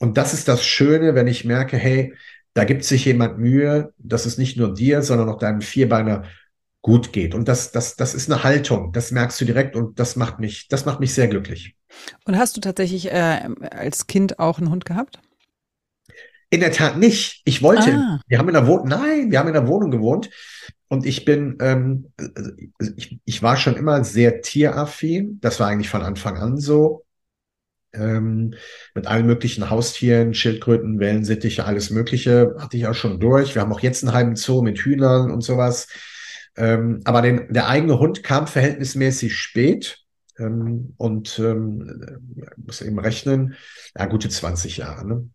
Und 0.00 0.18
das 0.18 0.34
ist 0.34 0.48
das 0.48 0.66
Schöne, 0.66 1.14
wenn 1.14 1.28
ich 1.28 1.44
merke, 1.44 1.76
hey, 1.76 2.14
da 2.54 2.64
gibt 2.64 2.84
sich 2.84 3.04
jemand 3.04 3.38
Mühe, 3.38 3.92
dass 3.98 4.26
es 4.26 4.38
nicht 4.38 4.56
nur 4.56 4.72
dir, 4.72 5.02
sondern 5.02 5.28
auch 5.28 5.38
deinem 5.38 5.60
Vierbeiner 5.60 6.24
gut 6.82 7.12
geht. 7.12 7.34
Und 7.34 7.48
das, 7.48 7.72
das, 7.72 7.96
das 7.96 8.14
ist 8.14 8.30
eine 8.30 8.44
Haltung. 8.44 8.92
Das 8.92 9.10
merkst 9.10 9.40
du 9.40 9.44
direkt 9.44 9.74
und 9.74 9.98
das 9.98 10.16
macht 10.16 10.38
mich, 10.38 10.68
das 10.68 10.84
macht 10.84 11.00
mich 11.00 11.14
sehr 11.14 11.28
glücklich. 11.28 11.74
Und 12.24 12.38
hast 12.38 12.56
du 12.56 12.60
tatsächlich 12.60 13.10
äh, 13.10 13.48
als 13.70 14.06
Kind 14.06 14.38
auch 14.38 14.58
einen 14.58 14.70
Hund 14.70 14.84
gehabt? 14.84 15.18
In 16.50 16.60
der 16.60 16.72
Tat 16.72 16.98
nicht. 16.98 17.42
Ich 17.44 17.62
wollte. 17.62 17.92
Ah. 17.92 18.20
Wir 18.28 18.38
haben 18.38 18.48
in 18.48 18.54
der 18.54 18.66
Wohnung, 18.66 18.86
nein, 18.88 19.30
wir 19.30 19.38
haben 19.38 19.48
in 19.48 19.54
der 19.54 19.66
Wohnung 19.66 19.90
gewohnt. 19.90 20.30
Und 20.88 21.06
ich 21.06 21.24
bin, 21.24 21.56
ähm, 21.60 22.12
ich, 22.96 23.18
ich 23.24 23.42
war 23.42 23.56
schon 23.56 23.76
immer 23.76 24.04
sehr 24.04 24.42
tieraffin. 24.42 25.38
Das 25.40 25.58
war 25.58 25.68
eigentlich 25.68 25.88
von 25.88 26.02
Anfang 26.02 26.36
an 26.36 26.58
so 26.58 27.03
ähm, 27.94 28.54
mit 28.94 29.06
allen 29.06 29.26
möglichen 29.26 29.70
Haustieren, 29.70 30.34
Schildkröten, 30.34 30.98
Wellensittiche, 30.98 31.64
alles 31.64 31.90
Mögliche, 31.90 32.54
hatte 32.58 32.76
ich 32.76 32.86
auch 32.86 32.94
schon 32.94 33.20
durch. 33.20 33.54
Wir 33.54 33.62
haben 33.62 33.72
auch 33.72 33.80
jetzt 33.80 34.04
einen 34.04 34.14
halben 34.14 34.36
Zoo 34.36 34.62
mit 34.62 34.78
Hühnern 34.78 35.30
und 35.30 35.42
sowas. 35.42 35.88
Ähm, 36.56 37.00
aber 37.04 37.22
den, 37.22 37.52
der 37.52 37.68
eigene 37.68 37.98
Hund 37.98 38.22
kam 38.22 38.46
verhältnismäßig 38.46 39.36
spät 39.36 39.98
ähm, 40.38 40.94
und 40.96 41.38
ähm, 41.38 42.20
muss 42.56 42.80
eben 42.80 42.98
rechnen, 42.98 43.54
ja, 43.96 44.06
gute 44.06 44.28
20 44.28 44.76
Jahre. 44.76 45.06
Ne? 45.06 45.28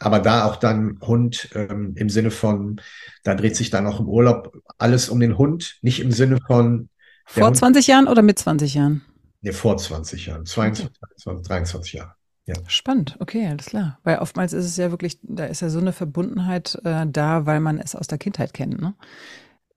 Aber 0.00 0.18
da 0.18 0.44
auch 0.44 0.56
dann 0.56 0.98
Hund 1.00 1.50
ähm, 1.54 1.94
im 1.96 2.08
Sinne 2.08 2.30
von, 2.30 2.80
da 3.22 3.34
dreht 3.34 3.56
sich 3.56 3.70
dann 3.70 3.86
auch 3.86 4.00
im 4.00 4.08
Urlaub 4.08 4.56
alles 4.76 5.08
um 5.08 5.20
den 5.20 5.38
Hund, 5.38 5.78
nicht 5.82 6.00
im 6.00 6.12
Sinne 6.12 6.38
von. 6.46 6.88
Vor 7.26 7.46
Hund, 7.46 7.56
20 7.56 7.86
Jahren 7.86 8.08
oder 8.08 8.22
mit 8.22 8.38
20 8.38 8.74
Jahren? 8.74 9.02
Nee, 9.44 9.52
vor 9.52 9.76
20 9.76 10.24
Jahren, 10.24 10.46
22, 10.46 10.90
okay. 11.26 11.42
23 11.42 11.92
Jahre. 11.92 12.14
Ja. 12.46 12.54
Spannend, 12.66 13.16
okay, 13.20 13.46
alles 13.46 13.66
klar. 13.66 13.98
Weil 14.02 14.18
oftmals 14.18 14.54
ist 14.54 14.64
es 14.64 14.78
ja 14.78 14.90
wirklich, 14.90 15.18
da 15.22 15.44
ist 15.44 15.60
ja 15.60 15.68
so 15.68 15.80
eine 15.80 15.92
Verbundenheit 15.92 16.80
äh, 16.82 17.04
da, 17.06 17.44
weil 17.44 17.60
man 17.60 17.78
es 17.78 17.94
aus 17.94 18.06
der 18.06 18.16
Kindheit 18.16 18.54
kennt, 18.54 18.80
ne? 18.80 18.94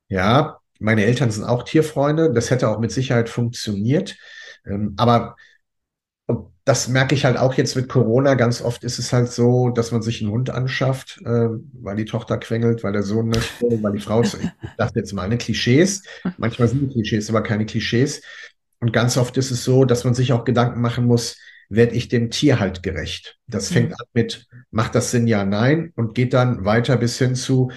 Ja, 0.08 0.60
meine 0.80 1.04
Eltern 1.04 1.32
sind 1.32 1.44
auch 1.44 1.64
Tierfreunde. 1.64 2.32
Das 2.32 2.50
hätte 2.50 2.70
auch 2.70 2.80
mit 2.80 2.92
Sicherheit 2.92 3.28
funktioniert. 3.28 4.16
Ähm, 4.66 4.94
aber 4.96 5.36
das 6.64 6.88
merke 6.88 7.14
ich 7.14 7.26
halt 7.26 7.38
auch 7.38 7.54
jetzt 7.56 7.76
mit 7.76 7.90
Corona. 7.90 8.36
Ganz 8.36 8.62
oft 8.62 8.86
ist 8.86 9.00
es 9.00 9.12
halt 9.12 9.32
so, 9.32 9.70
dass 9.70 9.92
man 9.92 10.02
sich 10.02 10.22
einen 10.22 10.32
Hund 10.32 10.50
anschafft, 10.50 11.22
äh, 11.26 11.50
weil 11.74 11.98
die 11.98 12.06
Tochter 12.06 12.38
quengelt, 12.38 12.84
weil 12.86 12.94
der 12.94 13.04
Sohn 13.04 13.28
möchte, 13.28 13.84
weil 13.84 13.94
die 13.94 14.02
Frau, 14.02 14.22
ich 14.24 14.34
dachte 14.78 15.00
jetzt 15.00 15.12
mal 15.12 15.24
eine 15.24 15.38
Klischees. 15.38 16.04
Manchmal 16.38 16.70
sind 16.70 16.82
die 16.82 16.94
Klischees 16.94 17.30
aber 17.30 17.44
keine 17.44 17.66
Klischees. 17.66 18.22
Und 18.80 18.94
ganz 18.94 19.18
oft 19.18 19.38
ist 19.38 19.52
es 19.52 19.64
so, 19.64 19.86
dass 19.86 20.04
man 20.04 20.14
sich 20.14 20.34
auch 20.34 20.44
Gedanken 20.44 20.82
machen 20.82 21.06
muss, 21.06 21.38
werde 21.70 21.96
ich 21.96 22.08
dem 22.08 22.30
Tier 22.30 22.60
halt 22.60 22.84
gerecht? 22.84 23.38
Das 23.48 23.70
fängt 23.70 23.90
mhm. 23.90 23.96
an 24.00 24.08
mit, 24.14 24.48
macht 24.72 24.96
das 24.96 25.12
Sinn, 25.12 25.28
ja, 25.28 25.44
nein, 25.44 25.92
und 25.96 26.16
geht 26.16 26.34
dann 26.34 26.64
weiter 26.64 26.98
bis 26.98 27.18
hin 27.18 27.36
zu, 27.36 27.72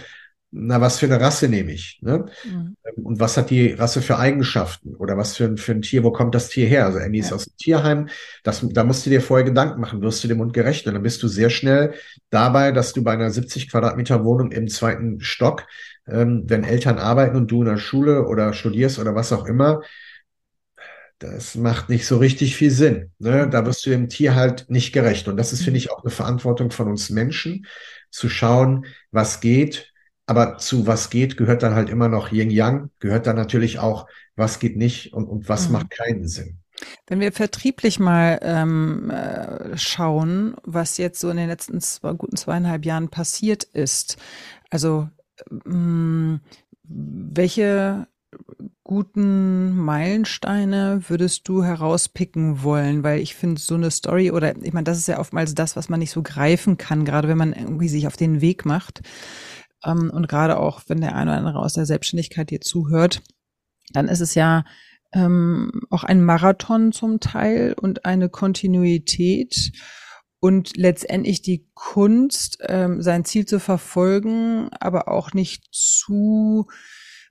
na, 0.53 0.81
was 0.81 0.99
für 0.99 1.07
eine 1.07 1.21
Rasse 1.21 1.49
nehme 1.49 1.73
ich? 1.73 2.01
Ne? 2.03 2.27
Mhm. 2.45 2.77
Und 3.05 3.21
was 3.21 3.37
hat 3.37 3.51
die 3.51 3.73
Rasse 3.73 4.03
für 4.03 4.19
Eigenschaften? 4.19 4.97
Oder 4.97 5.17
was 5.17 5.37
für 5.37 5.45
ein, 5.45 5.57
für 5.57 5.73
ein 5.73 5.83
Tier, 5.83 6.03
wo 6.03 6.11
kommt 6.11 6.35
das 6.35 6.49
Tier 6.49 6.67
her? 6.67 6.87
Also 6.87 6.99
Annie 6.99 7.21
ja. 7.21 7.27
ist 7.27 7.33
aus 7.33 7.45
dem 7.45 7.57
Tierheim. 7.57 8.09
Das, 8.43 8.67
da 8.69 8.83
musst 8.83 9.07
du 9.07 9.11
dir 9.11 9.21
vorher 9.21 9.45
Gedanken 9.45 9.81
machen, 9.81 10.03
wirst 10.03 10.25
du 10.25 10.29
dem 10.29 10.41
Hund 10.41 10.53
gerecht? 10.53 10.87
Und 10.89 10.95
dann 10.95 11.05
bist 11.05 11.23
du 11.23 11.29
sehr 11.29 11.51
schnell 11.51 11.95
dabei, 12.31 12.73
dass 12.73 12.93
du 12.93 13.05
bei 13.05 13.13
einer 13.13 13.31
70 13.31 13.71
Quadratmeter 13.71 14.25
Wohnung 14.25 14.51
im 14.51 14.67
zweiten 14.67 15.21
Stock, 15.21 15.67
ähm, 16.09 16.43
wenn 16.47 16.65
Eltern 16.65 16.99
arbeiten 16.99 17.37
und 17.37 17.49
du 17.49 17.61
in 17.61 17.69
der 17.69 17.77
Schule 17.77 18.27
oder 18.27 18.53
studierst 18.53 18.99
oder 18.99 19.15
was 19.15 19.33
auch 19.33 19.47
immer, 19.47 19.83
das 21.21 21.55
macht 21.55 21.91
nicht 21.91 22.07
so 22.07 22.17
richtig 22.17 22.57
viel 22.57 22.71
Sinn. 22.71 23.13
Ne? 23.19 23.49
Da 23.49 23.65
wirst 23.67 23.85
du 23.85 23.91
dem 23.91 24.09
Tier 24.09 24.35
halt 24.35 24.69
nicht 24.69 24.93
gerecht. 24.93 25.29
Und 25.29 25.37
das 25.37 25.53
ist, 25.53 25.63
finde 25.63 25.79
ich, 25.79 25.93
auch 25.93 26.03
eine 26.03 26.11
Verantwortung 26.11 26.71
von 26.71 26.89
uns 26.89 27.11
Menschen, 27.11 27.67
zu 28.11 28.29
schauen, 28.29 28.87
was 29.13 29.41
geht. 29.41 29.93
Aber 30.27 30.59
zu 30.59 30.87
was 30.87 31.11
geht 31.11 31.37
gehört 31.37 31.63
dann 31.63 31.75
halt 31.75 31.91
immer 31.91 32.09
noch 32.09 32.33
Yin 32.33 32.51
Yang, 32.51 32.91
gehört 33.01 33.27
dann 33.27 33.37
natürlich 33.37 33.79
auch, 33.79 34.09
was 34.35 34.61
geht 34.61 34.77
nicht 34.77 35.13
und, 35.13 35.27
und 35.27 35.49
was 35.49 35.67
mhm. 35.67 35.73
macht 35.75 35.91
keinen 35.91 36.27
Sinn. 36.27 36.59
Wenn 37.07 37.21
wir 37.21 37.33
vertrieblich 37.33 37.99
mal 37.99 38.39
ähm, 38.43 39.11
äh, 39.11 39.77
schauen, 39.77 40.57
was 40.63 40.97
jetzt 40.97 41.21
so 41.21 41.29
in 41.29 41.37
den 41.37 41.49
letzten 41.49 41.81
zwei, 41.81 42.13
guten 42.13 42.37
zweieinhalb 42.37 42.87
Jahren 42.87 43.11
passiert 43.11 43.65
ist, 43.65 44.17
also 44.71 45.09
mh, 45.51 45.75
mm, 45.75 46.41
welche 46.85 48.07
guten 48.91 49.77
Meilensteine 49.77 51.03
würdest 51.07 51.47
du 51.47 51.63
herauspicken 51.63 52.65
wollen? 52.65 53.05
Weil 53.05 53.21
ich 53.21 53.37
finde, 53.37 53.61
so 53.61 53.77
eine 53.77 53.93
Story 53.93 54.33
oder 54.33 54.57
ich 54.61 54.73
meine, 54.73 54.83
das 54.83 54.99
ist 54.99 55.07
ja 55.07 55.21
oftmals 55.21 55.55
das, 55.55 55.77
was 55.77 55.89
man 55.89 56.01
nicht 56.01 56.11
so 56.11 56.25
greifen 56.25 56.77
kann, 56.77 57.05
gerade 57.05 57.29
wenn 57.29 57.39
man 57.39 57.53
irgendwie 57.53 57.89
sich 57.89 58.09
auf 58.09 58.17
den 58.17 58.41
Weg 58.41 58.67
macht. 58.67 59.03
Ähm, 59.85 60.11
und 60.13 60.27
gerade 60.27 60.59
auch, 60.59 60.83
wenn 60.89 61.01
der 61.01 61.15
eine 61.15 61.31
oder 61.31 61.39
andere 61.39 61.59
aus 61.61 61.75
der 61.75 61.87
Selbstständigkeit 61.87 62.51
dir 62.51 62.61
zuhört, 62.61 63.23
dann 63.93 64.09
ist 64.09 64.19
es 64.19 64.35
ja 64.35 64.65
ähm, 65.13 65.71
auch 65.89 66.03
ein 66.03 66.25
Marathon 66.25 66.91
zum 66.91 67.21
Teil 67.21 67.77
und 67.81 68.05
eine 68.05 68.29
Kontinuität 68.29 69.71
und 70.41 70.77
letztendlich 70.77 71.43
die 71.43 71.71
Kunst, 71.75 72.59
ähm, 72.67 73.03
sein 73.03 73.25
Ziel 73.25 73.47
zu 73.47 73.61
verfolgen, 73.61 74.69
aber 74.81 75.07
auch 75.07 75.33
nicht 75.33 75.69
zu 75.71 76.67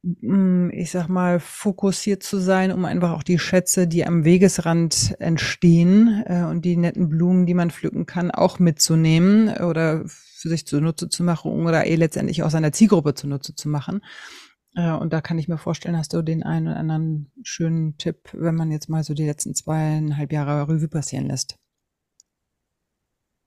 ich 0.02 0.92
sag 0.92 1.10
mal, 1.10 1.42
fokussiert 1.42 2.24
zu 2.24 2.38
sein, 2.38 2.72
um 2.72 2.86
einfach 2.86 3.12
auch 3.12 3.24
die 3.24 3.38
Schätze, 3.38 3.86
die 3.86 4.06
am 4.06 4.24
Wegesrand 4.24 5.16
entstehen 5.20 6.24
äh, 6.26 6.44
und 6.44 6.64
die 6.64 6.78
netten 6.78 7.10
Blumen, 7.10 7.46
die 7.46 7.54
man 7.54 7.70
pflücken 7.70 8.06
kann, 8.06 8.32
auch 8.32 8.60
mitzunehmen 8.60 9.50
oder 9.58 10.06
für 10.06 10.48
sich 10.48 10.66
zunutze 10.66 11.10
zu 11.10 11.24
machen 11.24 11.52
oder 11.52 11.86
eh 11.86 11.96
letztendlich 11.96 12.44
auch 12.44 12.50
seiner 12.50 12.72
Zielgruppe 12.72 13.14
zunutze 13.14 13.56
zu 13.56 13.68
machen. 13.68 14.02
Äh, 14.76 14.92
und 14.92 15.12
da 15.12 15.20
kann 15.20 15.38
ich 15.38 15.50
mir 15.50 15.58
vorstellen, 15.58 15.98
hast 15.98 16.14
du 16.14 16.22
den 16.22 16.44
einen 16.44 16.68
oder 16.68 16.78
anderen 16.78 17.32
schönen 17.44 17.98
Tipp, 17.98 18.30
wenn 18.32 18.56
man 18.56 18.72
jetzt 18.72 18.88
mal 18.88 19.04
so 19.04 19.14
die 19.14 19.26
letzten 19.26 19.54
zweieinhalb 19.54 20.32
Jahre 20.32 20.70
Revue 20.70 20.88
passieren 20.88 21.28
lässt. 21.28 21.58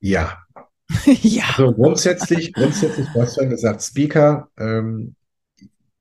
Ja. 0.01 0.45
ja. 1.07 1.45
Also 1.49 1.73
grundsätzlich, 1.73 2.53
grundsätzlich, 2.53 3.07
du 3.15 3.23
hast 3.23 3.37
ja 3.39 3.45
gesagt, 3.45 3.83
Speaker, 3.83 4.51
ähm, 4.59 4.85
hm. 4.85 5.17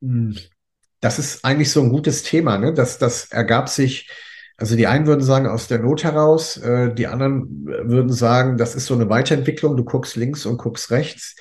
Das 0.01 1.19
ist 1.19 1.45
eigentlich 1.45 1.71
so 1.71 1.81
ein 1.81 1.89
gutes 1.89 2.23
Thema, 2.23 2.57
ne? 2.57 2.73
Das, 2.73 2.97
das 2.97 3.31
ergab 3.31 3.69
sich, 3.69 4.09
also 4.57 4.75
die 4.75 4.87
einen 4.87 5.07
würden 5.07 5.23
sagen, 5.23 5.47
aus 5.47 5.67
der 5.67 5.79
Not 5.79 6.03
heraus, 6.03 6.57
äh, 6.57 6.93
die 6.93 7.07
anderen 7.07 7.65
würden 7.65 8.11
sagen, 8.11 8.57
das 8.57 8.75
ist 8.75 8.85
so 8.85 8.93
eine 8.93 9.09
Weiterentwicklung, 9.09 9.77
du 9.77 9.83
guckst 9.83 10.15
links 10.15 10.45
und 10.45 10.57
guckst 10.57 10.91
rechts. 10.91 11.35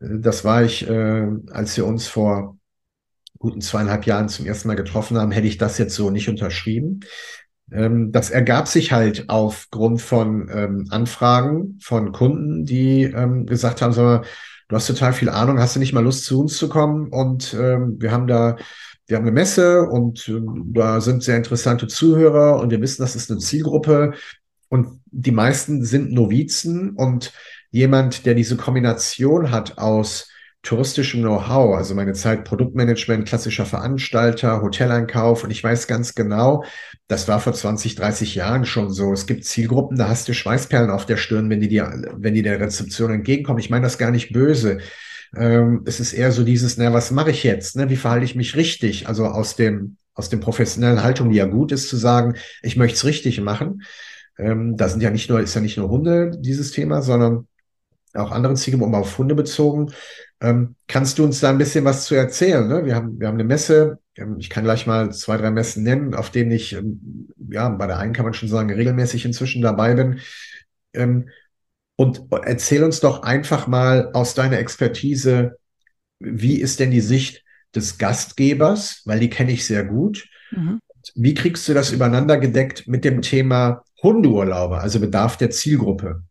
Äh, 0.00 0.18
das 0.20 0.44
war 0.44 0.62
ich, 0.62 0.88
äh, 0.88 1.26
als 1.50 1.76
wir 1.76 1.86
uns 1.86 2.08
vor 2.08 2.56
guten 3.38 3.62
zweieinhalb 3.62 4.04
Jahren 4.06 4.28
zum 4.28 4.46
ersten 4.46 4.68
Mal 4.68 4.74
getroffen 4.76 5.16
haben, 5.18 5.30
hätte 5.30 5.46
ich 5.46 5.56
das 5.56 5.78
jetzt 5.78 5.94
so 5.94 6.10
nicht 6.10 6.28
unterschrieben. 6.28 7.00
Ähm, 7.72 8.12
das 8.12 8.30
ergab 8.30 8.68
sich 8.68 8.92
halt 8.92 9.28
aufgrund 9.28 10.02
von 10.02 10.48
ähm, 10.52 10.86
Anfragen 10.90 11.78
von 11.80 12.12
Kunden, 12.12 12.64
die 12.64 13.04
ähm, 13.04 13.46
gesagt 13.46 13.82
haben, 13.82 13.92
sag 13.92 14.04
mal, 14.04 14.22
du 14.70 14.76
hast 14.76 14.86
total 14.86 15.12
viel 15.12 15.28
Ahnung, 15.28 15.58
hast 15.58 15.74
du 15.74 15.80
nicht 15.80 15.92
mal 15.92 16.02
Lust 16.02 16.24
zu 16.24 16.40
uns 16.40 16.56
zu 16.56 16.68
kommen? 16.68 17.08
Und 17.08 17.54
ähm, 17.54 17.96
wir 17.98 18.12
haben 18.12 18.28
da, 18.28 18.56
wir 19.08 19.16
haben 19.16 19.24
eine 19.24 19.32
Messe 19.32 19.82
und 19.82 20.28
äh, 20.28 20.40
da 20.66 21.00
sind 21.00 21.24
sehr 21.24 21.36
interessante 21.36 21.88
Zuhörer 21.88 22.60
und 22.60 22.70
wir 22.70 22.80
wissen, 22.80 23.02
das 23.02 23.16
ist 23.16 23.30
eine 23.30 23.40
Zielgruppe 23.40 24.12
und 24.68 25.00
die 25.06 25.32
meisten 25.32 25.84
sind 25.84 26.12
Novizen 26.12 26.90
und 26.90 27.32
jemand, 27.72 28.24
der 28.26 28.34
diese 28.34 28.56
Kombination 28.56 29.50
hat 29.50 29.78
aus 29.78 30.28
touristischem 30.62 31.22
Know-how, 31.22 31.76
also 31.76 31.94
meine 31.94 32.12
Zeit 32.12 32.44
Produktmanagement, 32.44 33.26
klassischer 33.26 33.64
Veranstalter, 33.64 34.60
Hoteleinkauf 34.60 35.42
und 35.42 35.50
ich 35.50 35.64
weiß 35.64 35.86
ganz 35.86 36.14
genau, 36.14 36.64
das 37.08 37.28
war 37.28 37.40
vor 37.40 37.54
20, 37.54 37.94
30 37.94 38.34
Jahren 38.34 38.66
schon 38.66 38.90
so. 38.90 39.12
Es 39.12 39.26
gibt 39.26 39.44
Zielgruppen, 39.44 39.96
da 39.96 40.08
hast 40.08 40.28
du 40.28 40.34
Schweißperlen 40.34 40.90
auf 40.90 41.06
der 41.06 41.16
Stirn, 41.16 41.48
wenn 41.48 41.60
die 41.60 41.68
dir, 41.68 41.90
wenn 42.16 42.34
die 42.34 42.42
der 42.42 42.60
Rezeption 42.60 43.10
entgegenkommen. 43.10 43.58
Ich 43.58 43.70
meine 43.70 43.84
das 43.84 43.98
gar 43.98 44.10
nicht 44.10 44.32
böse. 44.32 44.78
Ähm, 45.36 45.82
es 45.86 46.00
ist 46.00 46.12
eher 46.12 46.32
so 46.32 46.44
dieses, 46.44 46.76
na, 46.76 46.92
was 46.92 47.10
mache 47.10 47.30
ich 47.30 47.42
jetzt? 47.42 47.76
Ne? 47.76 47.88
Wie 47.88 47.96
verhalte 47.96 48.24
ich 48.24 48.34
mich 48.34 48.56
richtig? 48.56 49.08
Also 49.08 49.26
aus 49.26 49.56
dem, 49.56 49.96
aus 50.14 50.28
dem 50.28 50.40
professionellen 50.40 51.02
Haltung, 51.02 51.30
die 51.30 51.36
ja 51.36 51.46
gut 51.46 51.72
ist, 51.72 51.88
zu 51.88 51.96
sagen, 51.96 52.34
ich 52.62 52.76
möchte 52.76 52.96
es 52.96 53.04
richtig 53.04 53.40
machen. 53.40 53.82
Ähm, 54.38 54.76
da 54.76 54.88
sind 54.88 55.02
ja 55.02 55.10
nicht 55.10 55.30
nur, 55.30 55.40
ist 55.40 55.54
ja 55.54 55.60
nicht 55.60 55.78
nur 55.78 55.88
Hunde 55.88 56.32
dieses 56.38 56.72
Thema, 56.72 57.02
sondern 57.02 57.46
auch 58.14 58.30
anderen 58.30 58.56
Zielgruppen, 58.56 58.94
aber 58.94 59.02
auf 59.02 59.18
Hunde 59.18 59.34
bezogen. 59.34 59.92
Ähm, 60.40 60.74
kannst 60.88 61.18
du 61.18 61.24
uns 61.24 61.40
da 61.40 61.50
ein 61.50 61.58
bisschen 61.58 61.84
was 61.84 62.04
zu 62.04 62.14
erzählen? 62.14 62.66
Ne? 62.66 62.84
Wir 62.84 62.94
haben, 62.94 63.20
wir 63.20 63.28
haben 63.28 63.34
eine 63.34 63.44
Messe. 63.44 63.98
Ähm, 64.16 64.36
ich 64.38 64.50
kann 64.50 64.64
gleich 64.64 64.86
mal 64.86 65.12
zwei, 65.12 65.36
drei 65.36 65.50
Messen 65.50 65.82
nennen, 65.82 66.14
auf 66.14 66.30
denen 66.30 66.50
ich, 66.50 66.72
ähm, 66.72 67.28
ja, 67.50 67.68
bei 67.68 67.86
der 67.86 67.98
einen 67.98 68.12
kann 68.12 68.24
man 68.24 68.34
schon 68.34 68.48
sagen, 68.48 68.72
regelmäßig 68.72 69.24
inzwischen 69.24 69.62
dabei 69.62 69.94
bin. 69.94 70.20
Ähm, 70.94 71.28
und 71.96 72.22
erzähl 72.44 72.82
uns 72.82 73.00
doch 73.00 73.22
einfach 73.22 73.66
mal 73.66 74.10
aus 74.14 74.34
deiner 74.34 74.58
Expertise, 74.58 75.58
wie 76.18 76.56
ist 76.56 76.80
denn 76.80 76.90
die 76.90 77.02
Sicht 77.02 77.44
des 77.74 77.98
Gastgebers, 77.98 79.02
weil 79.04 79.20
die 79.20 79.30
kenne 79.30 79.52
ich 79.52 79.66
sehr 79.66 79.84
gut. 79.84 80.26
Mhm. 80.50 80.80
Wie 81.14 81.34
kriegst 81.34 81.68
du 81.68 81.74
das 81.74 81.92
übereinander 81.92 82.38
gedeckt 82.38 82.86
mit 82.86 83.04
dem 83.04 83.22
Thema 83.22 83.84
Hundeurlaube, 84.02 84.78
also 84.78 85.00
Bedarf 85.00 85.36
der 85.36 85.50
Zielgruppe? 85.50 86.22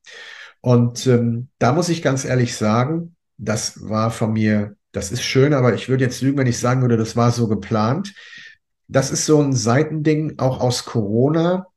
Und 0.62 1.08
ähm, 1.08 1.50
da 1.58 1.74
muss 1.74 1.90
ich 1.90 2.02
ganz 2.02 2.26
ehrlich 2.26 2.56
sagen, 2.56 3.16
das 3.38 3.88
war 3.90 4.12
von 4.12 4.34
mir, 4.34 4.76
das 4.92 5.12
ist 5.12 5.24
schön, 5.24 5.54
aber 5.54 5.74
ich 5.74 5.88
würde 5.88 6.04
jetzt 6.04 6.22
lügen, 6.22 6.38
wenn 6.38 6.48
ich 6.48 6.60
sagen 6.60 6.82
würde, 6.82 6.98
das 6.98 7.16
war 7.16 7.32
so 7.32 7.48
geplant. 7.48 8.14
Das 8.88 9.12
ist 9.12 9.26
so 9.26 9.42
ein 9.42 9.54
Seitending 9.54 10.40
auch 10.40 10.60
aus 10.60 10.86
Corona, 10.86 11.68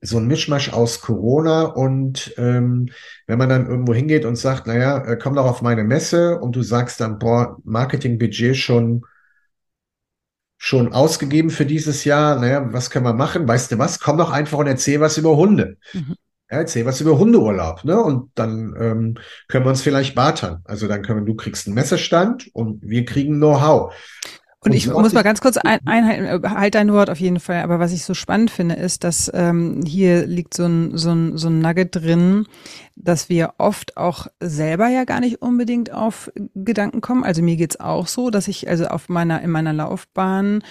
so 0.00 0.18
ein 0.18 0.26
Mischmasch 0.26 0.72
aus 0.72 1.00
Corona 1.00 1.62
und 1.62 2.34
ähm, 2.38 2.90
wenn 3.26 3.38
man 3.38 3.48
dann 3.48 3.66
irgendwo 3.66 3.94
hingeht 3.94 4.24
und 4.24 4.36
sagt, 4.36 4.66
naja, 4.66 5.04
äh, 5.04 5.16
komm 5.16 5.34
doch 5.34 5.46
auf 5.46 5.62
meine 5.62 5.84
Messe 5.84 6.38
und 6.38 6.54
du 6.54 6.62
sagst 6.62 7.00
dann, 7.00 7.18
boah, 7.18 7.58
Marketingbudget 7.64 8.56
schon 8.56 9.04
schon 10.58 10.92
ausgegeben 10.92 11.50
für 11.50 11.66
dieses 11.66 12.04
Jahr, 12.04 12.40
naja, 12.40 12.72
was 12.72 12.90
können 12.90 13.04
wir 13.04 13.12
machen? 13.12 13.46
Weißt 13.46 13.72
du 13.72 13.78
was? 13.78 14.00
Komm 14.00 14.16
doch 14.16 14.30
einfach 14.30 14.58
und 14.58 14.66
erzähl 14.66 15.00
was 15.00 15.18
über 15.18 15.36
Hunde. 15.36 15.76
Mhm. 15.92 16.16
Erzähl 16.48 16.86
was 16.86 17.00
über 17.00 17.18
Hundeurlaub, 17.18 17.84
ne? 17.84 18.00
Und 18.00 18.30
dann 18.36 18.74
ähm, 18.78 19.14
können 19.48 19.64
wir 19.64 19.70
uns 19.70 19.82
vielleicht 19.82 20.14
bartern. 20.14 20.62
Also 20.64 20.86
dann 20.86 21.02
können 21.02 21.20
wir, 21.20 21.26
du 21.26 21.34
kriegst 21.34 21.66
einen 21.66 21.74
Messestand 21.74 22.48
und 22.52 22.82
wir 22.82 23.04
kriegen 23.04 23.36
Know-how. 23.36 23.92
Und 24.66 24.72
ich 24.72 24.88
muss 24.88 25.12
mal 25.12 25.22
ganz 25.22 25.40
kurz 25.40 25.58
ein, 25.58 25.78
einhalten, 25.86 26.50
halt 26.50 26.74
dein 26.74 26.92
Wort 26.92 27.08
auf 27.08 27.20
jeden 27.20 27.38
Fall. 27.38 27.62
Aber 27.62 27.78
was 27.78 27.92
ich 27.92 28.04
so 28.04 28.14
spannend 28.14 28.50
finde, 28.50 28.74
ist, 28.74 29.04
dass 29.04 29.30
ähm, 29.32 29.82
hier 29.86 30.26
liegt 30.26 30.54
so 30.54 30.64
ein, 30.64 30.96
so, 30.96 31.10
ein, 31.10 31.36
so 31.36 31.48
ein 31.48 31.60
Nugget 31.60 31.94
drin, 31.94 32.46
dass 32.96 33.28
wir 33.28 33.54
oft 33.58 33.96
auch 33.96 34.26
selber 34.40 34.88
ja 34.88 35.04
gar 35.04 35.20
nicht 35.20 35.40
unbedingt 35.40 35.92
auf 35.92 36.32
Gedanken 36.54 37.00
kommen. 37.00 37.22
Also 37.22 37.42
mir 37.42 37.56
geht's 37.56 37.78
auch 37.78 38.08
so, 38.08 38.30
dass 38.30 38.48
ich 38.48 38.68
also 38.68 38.86
auf 38.86 39.08
meiner, 39.08 39.40
in 39.42 39.50
meiner 39.50 39.72
Laufbahn 39.72 40.62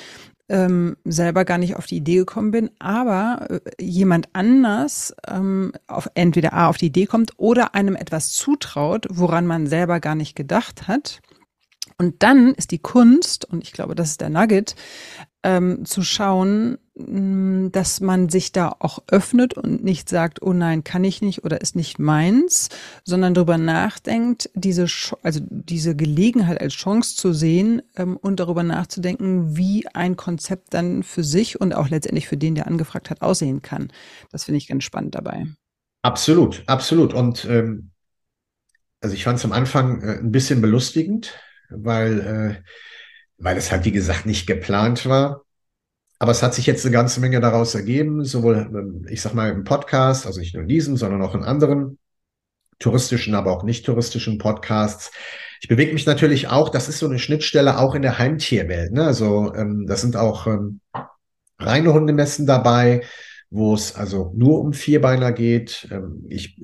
ähm, 0.49 0.97
selber 1.03 1.45
gar 1.45 1.57
nicht 1.57 1.75
auf 1.75 1.85
die 1.85 1.97
Idee 1.97 2.17
gekommen 2.17 2.51
bin, 2.51 2.69
aber 2.79 3.47
äh, 3.49 3.59
jemand 3.83 4.29
anders 4.33 5.15
ähm, 5.27 5.71
auf 5.87 6.09
entweder 6.13 6.53
A 6.53 6.67
auf 6.67 6.77
die 6.77 6.87
Idee 6.87 7.05
kommt 7.05 7.33
oder 7.37 7.73
einem 7.75 7.95
etwas 7.95 8.31
zutraut, 8.31 9.07
woran 9.09 9.47
man 9.47 9.67
selber 9.67 9.99
gar 9.99 10.15
nicht 10.15 10.35
gedacht 10.35 10.87
hat. 10.87 11.21
Und 11.97 12.23
dann 12.23 12.53
ist 12.53 12.71
die 12.71 12.79
Kunst, 12.79 13.45
und 13.45 13.63
ich 13.63 13.71
glaube, 13.71 13.95
das 13.95 14.11
ist 14.11 14.21
der 14.21 14.29
Nugget, 14.29 14.75
ähm, 15.45 15.85
zu 15.85 16.01
schauen, 16.01 16.79
mm, 16.95 17.67
dass 17.71 18.01
man 18.01 18.29
sich 18.29 18.51
da 18.51 18.75
auch 18.79 19.03
öffnet 19.07 19.53
und 19.53 19.83
nicht 19.83 20.09
sagt, 20.09 20.41
oh 20.41 20.53
nein, 20.53 20.83
kann 20.83 21.03
ich 21.03 21.21
nicht 21.21 21.43
oder 21.45 21.61
ist 21.61 21.75
nicht 21.75 21.99
meins, 21.99 22.69
sondern 23.03 23.35
darüber 23.35 23.59
nachdenkt, 23.59 24.49
diese, 24.55 24.87
also 25.21 25.39
diese 25.47 25.95
Gelegenheit 25.95 26.59
als 26.59 26.73
Chance 26.73 27.15
zu 27.15 27.31
sehen 27.31 27.83
ähm, 27.95 28.17
und 28.17 28.39
darüber 28.39 28.63
nachzudenken, 28.63 29.55
wie 29.55 29.85
ein 29.93 30.15
Konzept 30.15 30.73
dann 30.73 31.03
für 31.03 31.23
sich 31.23 31.61
und 31.61 31.73
auch 31.75 31.89
letztendlich 31.89 32.27
für 32.27 32.37
den, 32.37 32.55
der 32.55 32.65
angefragt 32.65 33.11
hat, 33.11 33.21
aussehen 33.21 33.61
kann. 33.61 33.91
Das 34.31 34.45
finde 34.45 34.57
ich 34.57 34.67
ganz 34.67 34.83
spannend 34.83 35.13
dabei. 35.13 35.45
Absolut, 36.01 36.63
absolut. 36.65 37.13
Und 37.13 37.45
ähm, 37.45 37.91
also 38.99 39.13
ich 39.13 39.23
fand 39.23 39.37
es 39.37 39.45
am 39.45 39.51
Anfang 39.51 40.01
äh, 40.01 40.17
ein 40.17 40.31
bisschen 40.31 40.59
belustigend, 40.59 41.37
weil, 41.69 42.19
äh, 42.19 42.63
weil 43.37 43.57
es 43.57 43.71
halt, 43.71 43.85
wie 43.85 43.91
gesagt, 43.91 44.25
nicht 44.25 44.47
geplant 44.47 45.05
war. 45.05 45.43
Aber 46.19 46.31
es 46.31 46.41
hat 46.41 46.53
sich 46.53 46.65
jetzt 46.65 46.85
eine 46.85 46.93
ganze 46.93 47.19
Menge 47.19 47.41
daraus 47.41 47.75
ergeben, 47.75 48.23
sowohl, 48.23 48.69
ähm, 48.73 49.05
ich 49.09 49.21
sag 49.21 49.33
mal, 49.33 49.51
im 49.51 49.63
Podcast, 49.63 50.25
also 50.25 50.39
nicht 50.39 50.53
nur 50.53 50.63
in 50.63 50.69
diesem, 50.69 50.97
sondern 50.97 51.21
auch 51.21 51.35
in 51.35 51.43
anderen 51.43 51.97
touristischen, 52.79 53.35
aber 53.35 53.51
auch 53.51 53.63
nicht 53.63 53.85
touristischen 53.85 54.37
Podcasts. 54.37 55.11
Ich 55.61 55.67
bewege 55.67 55.93
mich 55.93 56.05
natürlich 56.05 56.48
auch, 56.48 56.69
das 56.69 56.89
ist 56.89 57.00
so 57.00 57.05
eine 57.05 57.19
Schnittstelle 57.19 57.77
auch 57.79 57.95
in 57.95 58.01
der 58.01 58.19
Heimtierwelt. 58.19 58.91
Ne? 58.91 59.03
Also 59.05 59.53
ähm, 59.55 59.85
das 59.87 60.01
sind 60.01 60.15
auch 60.15 60.48
ähm, 60.48 60.79
reine 61.59 61.93
Hundemessen 61.93 62.45
dabei 62.45 63.03
wo 63.55 63.74
es 63.74 63.96
also 63.96 64.33
nur 64.35 64.59
um 64.59 64.74
Vierbeiner 64.74 65.31
geht. 65.31 65.87
Ähm, 65.89 66.25
ich, 66.29 66.57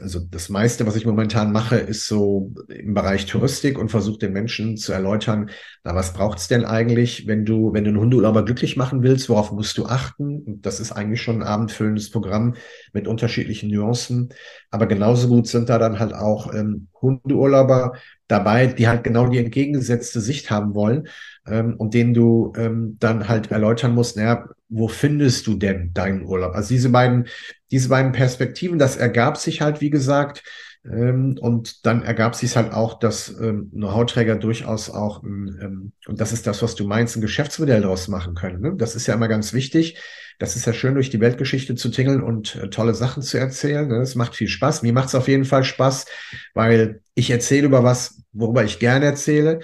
also 0.00 0.20
das 0.20 0.48
meiste, 0.48 0.86
was 0.86 0.94
ich 0.94 1.04
momentan 1.04 1.50
mache, 1.50 1.76
ist 1.76 2.06
so 2.06 2.52
im 2.68 2.94
Bereich 2.94 3.26
Touristik 3.26 3.76
und 3.78 3.90
versuche 3.90 4.18
den 4.18 4.32
Menschen 4.32 4.76
zu 4.76 4.92
erläutern, 4.92 5.50
na, 5.82 5.94
was 5.94 6.12
braucht's 6.12 6.46
denn 6.46 6.64
eigentlich, 6.64 7.26
wenn 7.26 7.44
du, 7.44 7.72
wenn 7.72 7.84
du 7.84 7.90
einen 7.90 8.00
Hundeurlauber 8.00 8.44
glücklich 8.44 8.76
machen 8.76 9.02
willst, 9.02 9.28
worauf 9.28 9.50
musst 9.50 9.76
du 9.78 9.86
achten? 9.86 10.42
Und 10.42 10.64
das 10.64 10.78
ist 10.78 10.92
eigentlich 10.92 11.22
schon 11.22 11.42
ein 11.42 11.48
abendfüllendes 11.48 12.10
Programm 12.10 12.54
mit 12.92 13.08
unterschiedlichen 13.08 13.70
Nuancen. 13.70 14.28
Aber 14.70 14.86
genauso 14.86 15.28
gut 15.28 15.48
sind 15.48 15.68
da 15.68 15.78
dann 15.78 15.98
halt 15.98 16.14
auch 16.14 16.54
ähm, 16.54 16.88
Hundeurlauber 17.02 17.94
dabei, 18.28 18.66
die 18.66 18.88
halt 18.88 19.04
genau 19.04 19.28
die 19.28 19.38
entgegengesetzte 19.38 20.20
Sicht 20.20 20.50
haben 20.50 20.74
wollen 20.74 21.08
ähm, 21.46 21.74
und 21.76 21.94
denen 21.94 22.14
du 22.14 22.52
ähm, 22.56 22.96
dann 23.00 23.28
halt 23.28 23.50
erläutern 23.50 23.94
musst, 23.94 24.16
naja, 24.16 24.48
wo 24.68 24.88
findest 24.88 25.46
du 25.46 25.54
denn 25.54 25.92
deinen 25.94 26.24
Urlaub? 26.24 26.54
Also 26.54 26.68
diese 26.68 26.90
beiden, 26.90 27.26
diese 27.70 27.88
beiden 27.88 28.12
Perspektiven, 28.12 28.78
das 28.78 28.96
ergab 28.96 29.38
sich 29.38 29.60
halt, 29.60 29.80
wie 29.80 29.90
gesagt, 29.90 30.42
ähm, 30.84 31.36
und 31.40 31.86
dann 31.86 32.02
ergab 32.02 32.34
sich 32.34 32.56
halt 32.56 32.72
auch, 32.72 32.98
dass 32.98 33.28
ähm, 33.40 33.70
Know-how-Träger 33.72 34.36
durchaus 34.36 34.90
auch, 34.90 35.22
ähm, 35.24 35.92
und 36.06 36.20
das 36.20 36.32
ist 36.32 36.46
das, 36.46 36.62
was 36.62 36.74
du 36.74 36.86
meinst, 36.86 37.16
ein 37.16 37.20
Geschäftsmodell 37.20 37.82
daraus 37.82 38.08
machen 38.08 38.34
können. 38.34 38.60
Ne? 38.60 38.74
Das 38.76 38.94
ist 38.94 39.06
ja 39.06 39.14
immer 39.14 39.28
ganz 39.28 39.52
wichtig. 39.52 39.98
Das 40.38 40.54
ist 40.54 40.66
ja 40.66 40.72
schön, 40.72 40.94
durch 40.94 41.10
die 41.10 41.20
Weltgeschichte 41.20 41.74
zu 41.74 41.90
tingeln 41.90 42.22
und 42.22 42.56
äh, 42.56 42.70
tolle 42.70 42.94
Sachen 42.94 43.22
zu 43.22 43.38
erzählen. 43.38 43.88
Ne? 43.88 43.98
Das 43.98 44.14
macht 44.14 44.36
viel 44.36 44.48
Spaß. 44.48 44.82
Mir 44.82 44.92
macht 44.92 45.08
es 45.08 45.14
auf 45.14 45.28
jeden 45.28 45.44
Fall 45.44 45.64
Spaß, 45.64 46.06
weil 46.54 47.00
ich 47.14 47.30
erzähle 47.30 47.66
über 47.66 47.82
was, 47.82 48.22
worüber 48.32 48.64
ich 48.64 48.78
gerne 48.78 49.06
erzähle. 49.06 49.60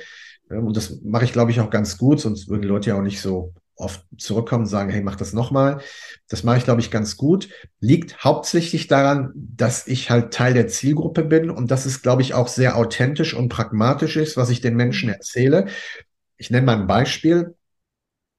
Ähm, 0.51 0.67
und 0.67 0.77
das 0.77 1.01
mache 1.03 1.25
ich, 1.25 1.33
glaube 1.33 1.51
ich, 1.51 1.61
auch 1.61 1.71
ganz 1.71 1.97
gut, 1.97 2.21
sonst 2.21 2.49
würden 2.49 2.63
die 2.63 2.69
Leute 2.69 2.91
ja 2.91 2.97
auch 2.97 3.03
nicht 3.03 3.21
so 3.21 3.53
oft 3.77 4.05
zurückkommen 4.19 4.65
und 4.65 4.69
sagen, 4.69 4.91
hey, 4.91 5.03
mach 5.03 5.17
das 5.17 5.33
nochmal. 5.33 5.81
Das 6.29 6.45
mache 6.45 6.59
ich, 6.59 6.65
glaube 6.65 6.81
ich, 6.81 6.91
ganz 6.91 7.17
gut. 7.17 7.49
Liegt 7.81 8.23
hauptsächlich 8.23 8.87
daran, 8.87 9.33
dass 9.35 9.87
ich 9.87 10.11
halt 10.11 10.33
Teil 10.33 10.55
der 10.55 10.69
Zielgruppe 10.69 11.25
bin 11.25 11.51
und 11.51 11.71
dass 11.71 11.87
es, 11.87 12.03
glaube 12.03 12.23
ich, 12.23 12.35
auch 12.35 12.49
sehr 12.49 12.77
authentisch 12.77 13.35
und 13.35 13.49
pragmatisch 13.49 14.17
ist, 14.17 14.37
was 14.37 14.51
ich 14.51 14.61
den 14.61 14.77
Menschen 14.77 15.09
erzähle. 15.09 15.67
Ich 16.37 16.51
nenne 16.51 16.67
mal 16.67 16.77
ein 16.77 16.87
Beispiel. 16.87 17.55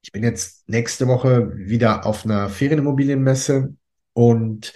Ich 0.06 0.12
bin 0.12 0.22
jetzt 0.22 0.70
nächste 0.70 1.08
Woche 1.08 1.52
wieder 1.56 2.06
auf 2.06 2.26
einer 2.26 2.48
Ferienimmobilienmesse 2.48 3.74
und 4.14 4.72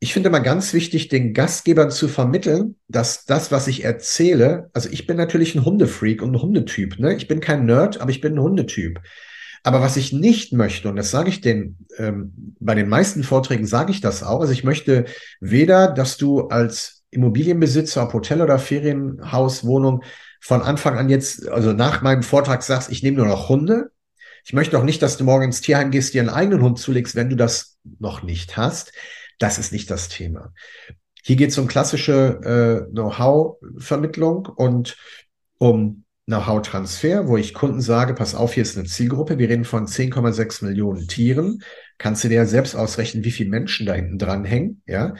ich 0.00 0.12
finde 0.12 0.30
mal 0.30 0.40
ganz 0.40 0.74
wichtig, 0.74 1.06
den 1.06 1.32
Gastgebern 1.32 1.92
zu 1.92 2.08
vermitteln, 2.08 2.74
dass 2.88 3.24
das, 3.24 3.52
was 3.52 3.68
ich 3.68 3.84
erzähle, 3.84 4.68
also 4.72 4.88
ich 4.90 5.06
bin 5.06 5.16
natürlich 5.16 5.54
ein 5.54 5.64
Hundefreak 5.64 6.22
und 6.22 6.32
ein 6.34 6.42
Hundetyp. 6.42 6.98
Ne? 6.98 7.14
Ich 7.14 7.28
bin 7.28 7.38
kein 7.38 7.66
Nerd, 7.66 8.00
aber 8.00 8.10
ich 8.10 8.20
bin 8.20 8.34
ein 8.34 8.42
Hundetyp. 8.42 9.00
Aber 9.62 9.80
was 9.80 9.96
ich 9.96 10.12
nicht 10.12 10.52
möchte, 10.52 10.88
und 10.88 10.96
das 10.96 11.12
sage 11.12 11.28
ich 11.28 11.40
den, 11.40 11.78
ähm, 11.96 12.56
bei 12.58 12.74
den 12.74 12.88
meisten 12.88 13.22
Vorträgen 13.22 13.64
sage 13.64 13.92
ich 13.92 14.00
das 14.00 14.24
auch, 14.24 14.40
also 14.40 14.52
ich 14.52 14.64
möchte 14.64 15.04
weder, 15.38 15.86
dass 15.86 16.16
du 16.16 16.48
als 16.48 17.04
Immobilienbesitzer, 17.12 18.02
ob 18.02 18.12
Hotel 18.14 18.42
oder 18.42 18.58
Ferienhaus, 18.58 19.64
Wohnung 19.64 20.02
von 20.40 20.62
Anfang 20.62 20.98
an 20.98 21.08
jetzt, 21.08 21.48
also 21.48 21.72
nach 21.72 22.02
meinem 22.02 22.24
Vortrag 22.24 22.64
sagst, 22.64 22.90
ich 22.90 23.04
nehme 23.04 23.18
nur 23.18 23.26
noch 23.26 23.48
Hunde, 23.48 23.92
ich 24.44 24.52
möchte 24.52 24.78
auch 24.78 24.84
nicht, 24.84 25.02
dass 25.02 25.16
du 25.16 25.24
morgen 25.24 25.44
ins 25.44 25.60
Tierheim 25.60 25.90
gehst, 25.90 26.14
dir 26.14 26.22
einen 26.22 26.30
eigenen 26.30 26.62
Hund 26.62 26.78
zulegst, 26.78 27.14
wenn 27.14 27.30
du 27.30 27.36
das 27.36 27.78
noch 27.98 28.22
nicht 28.22 28.56
hast. 28.56 28.92
Das 29.38 29.58
ist 29.58 29.72
nicht 29.72 29.90
das 29.90 30.08
Thema. 30.08 30.52
Hier 31.22 31.36
geht 31.36 31.50
es 31.50 31.58
um 31.58 31.66
klassische 31.66 32.86
äh, 32.88 32.90
Know-how-Vermittlung 32.92 34.46
und 34.46 34.96
um 35.58 36.04
Know-how-Transfer, 36.26 37.26
wo 37.26 37.36
ich 37.36 37.54
Kunden 37.54 37.80
sage, 37.80 38.14
pass 38.14 38.34
auf, 38.34 38.54
hier 38.54 38.62
ist 38.62 38.78
eine 38.78 38.86
Zielgruppe, 38.86 39.38
wir 39.38 39.48
reden 39.48 39.64
von 39.64 39.86
10,6 39.86 40.64
Millionen 40.64 41.08
Tieren. 41.08 41.62
Kannst 41.98 42.24
du 42.24 42.28
dir 42.28 42.36
ja 42.36 42.46
selbst 42.46 42.76
ausrechnen, 42.76 43.24
wie 43.24 43.32
viele 43.32 43.50
Menschen 43.50 43.84
da 43.84 43.94
hinten 43.94 44.18
dran 44.18 44.44
hängen, 44.44 44.82
ja? 44.86 45.14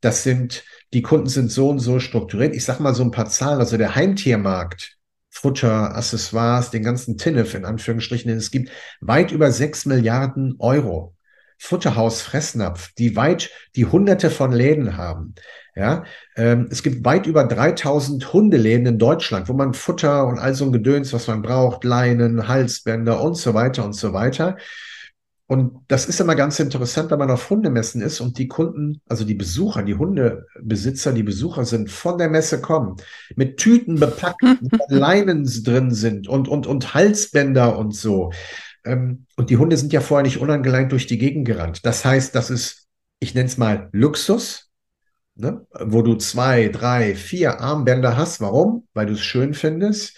Das 0.00 0.24
sind, 0.24 0.64
die 0.92 1.02
Kunden 1.02 1.28
sind 1.28 1.50
so 1.50 1.70
und 1.70 1.78
so 1.78 2.00
strukturiert. 2.00 2.54
Ich 2.54 2.64
sag 2.64 2.80
mal 2.80 2.94
so 2.94 3.04
ein 3.04 3.12
paar 3.12 3.26
Zahlen, 3.26 3.60
also 3.60 3.76
der 3.76 3.94
Heimtiermarkt 3.94 4.95
Futter, 5.36 5.94
Accessoires, 5.94 6.70
den 6.70 6.82
ganzen 6.82 7.18
Tinnef 7.18 7.54
in 7.54 7.66
Anführungsstrichen, 7.66 8.28
denn 8.28 8.38
es 8.38 8.50
gibt 8.50 8.70
weit 9.00 9.32
über 9.32 9.52
sechs 9.52 9.84
Milliarden 9.84 10.56
Euro. 10.58 11.14
Futterhaus 11.58 12.22
Fressnapf, 12.22 12.92
die 12.98 13.16
weit, 13.16 13.50
die 13.76 13.84
hunderte 13.84 14.30
von 14.30 14.52
Läden 14.52 14.96
haben. 14.96 15.34
Ja, 15.74 16.04
ähm, 16.36 16.68
es 16.70 16.82
gibt 16.82 17.04
weit 17.04 17.26
über 17.26 17.44
3000 17.44 18.32
Hundeläden 18.32 18.86
in 18.86 18.98
Deutschland, 18.98 19.48
wo 19.48 19.52
man 19.52 19.74
Futter 19.74 20.26
und 20.26 20.38
all 20.38 20.54
so 20.54 20.64
ein 20.64 20.72
Gedöns, 20.72 21.12
was 21.12 21.26
man 21.26 21.42
braucht, 21.42 21.84
Leinen, 21.84 22.48
Halsbänder 22.48 23.20
und 23.20 23.34
so 23.34 23.52
weiter 23.52 23.84
und 23.84 23.92
so 23.92 24.14
weiter. 24.14 24.56
Und 25.48 25.84
das 25.86 26.06
ist 26.06 26.20
immer 26.20 26.34
ganz 26.34 26.58
interessant, 26.58 27.10
wenn 27.12 27.20
man 27.20 27.30
auf 27.30 27.50
Hundemessen 27.50 28.02
ist 28.02 28.20
und 28.20 28.36
die 28.38 28.48
Kunden, 28.48 29.00
also 29.08 29.24
die 29.24 29.34
Besucher, 29.34 29.84
die 29.84 29.94
Hundebesitzer, 29.94 31.12
die 31.12 31.22
Besucher 31.22 31.64
sind 31.64 31.88
von 31.88 32.18
der 32.18 32.28
Messe 32.28 32.60
kommen, 32.60 32.96
mit 33.36 33.56
Tüten 33.56 34.00
bepackt, 34.00 34.42
wo 34.60 34.78
Leinen 34.88 35.48
drin 35.62 35.92
sind 35.92 36.26
und, 36.26 36.48
und, 36.48 36.66
und 36.66 36.94
Halsbänder 36.94 37.78
und 37.78 37.94
so. 37.94 38.32
Ähm, 38.84 39.26
und 39.36 39.50
die 39.50 39.56
Hunde 39.56 39.76
sind 39.76 39.92
ja 39.92 40.00
vorher 40.00 40.24
nicht 40.24 40.38
unangeleint 40.38 40.90
durch 40.90 41.06
die 41.06 41.18
Gegend 41.18 41.46
gerannt. 41.46 41.86
Das 41.86 42.04
heißt, 42.04 42.34
das 42.34 42.50
ist, 42.50 42.88
ich 43.20 43.34
nenne 43.34 43.46
es 43.46 43.56
mal 43.56 43.88
Luxus, 43.92 44.70
ne? 45.36 45.64
wo 45.78 46.02
du 46.02 46.16
zwei, 46.16 46.68
drei, 46.68 47.14
vier 47.14 47.60
Armbänder 47.60 48.16
hast. 48.16 48.40
Warum? 48.40 48.88
Weil 48.94 49.06
du 49.06 49.12
es 49.12 49.20
schön 49.20 49.54
findest. 49.54 50.16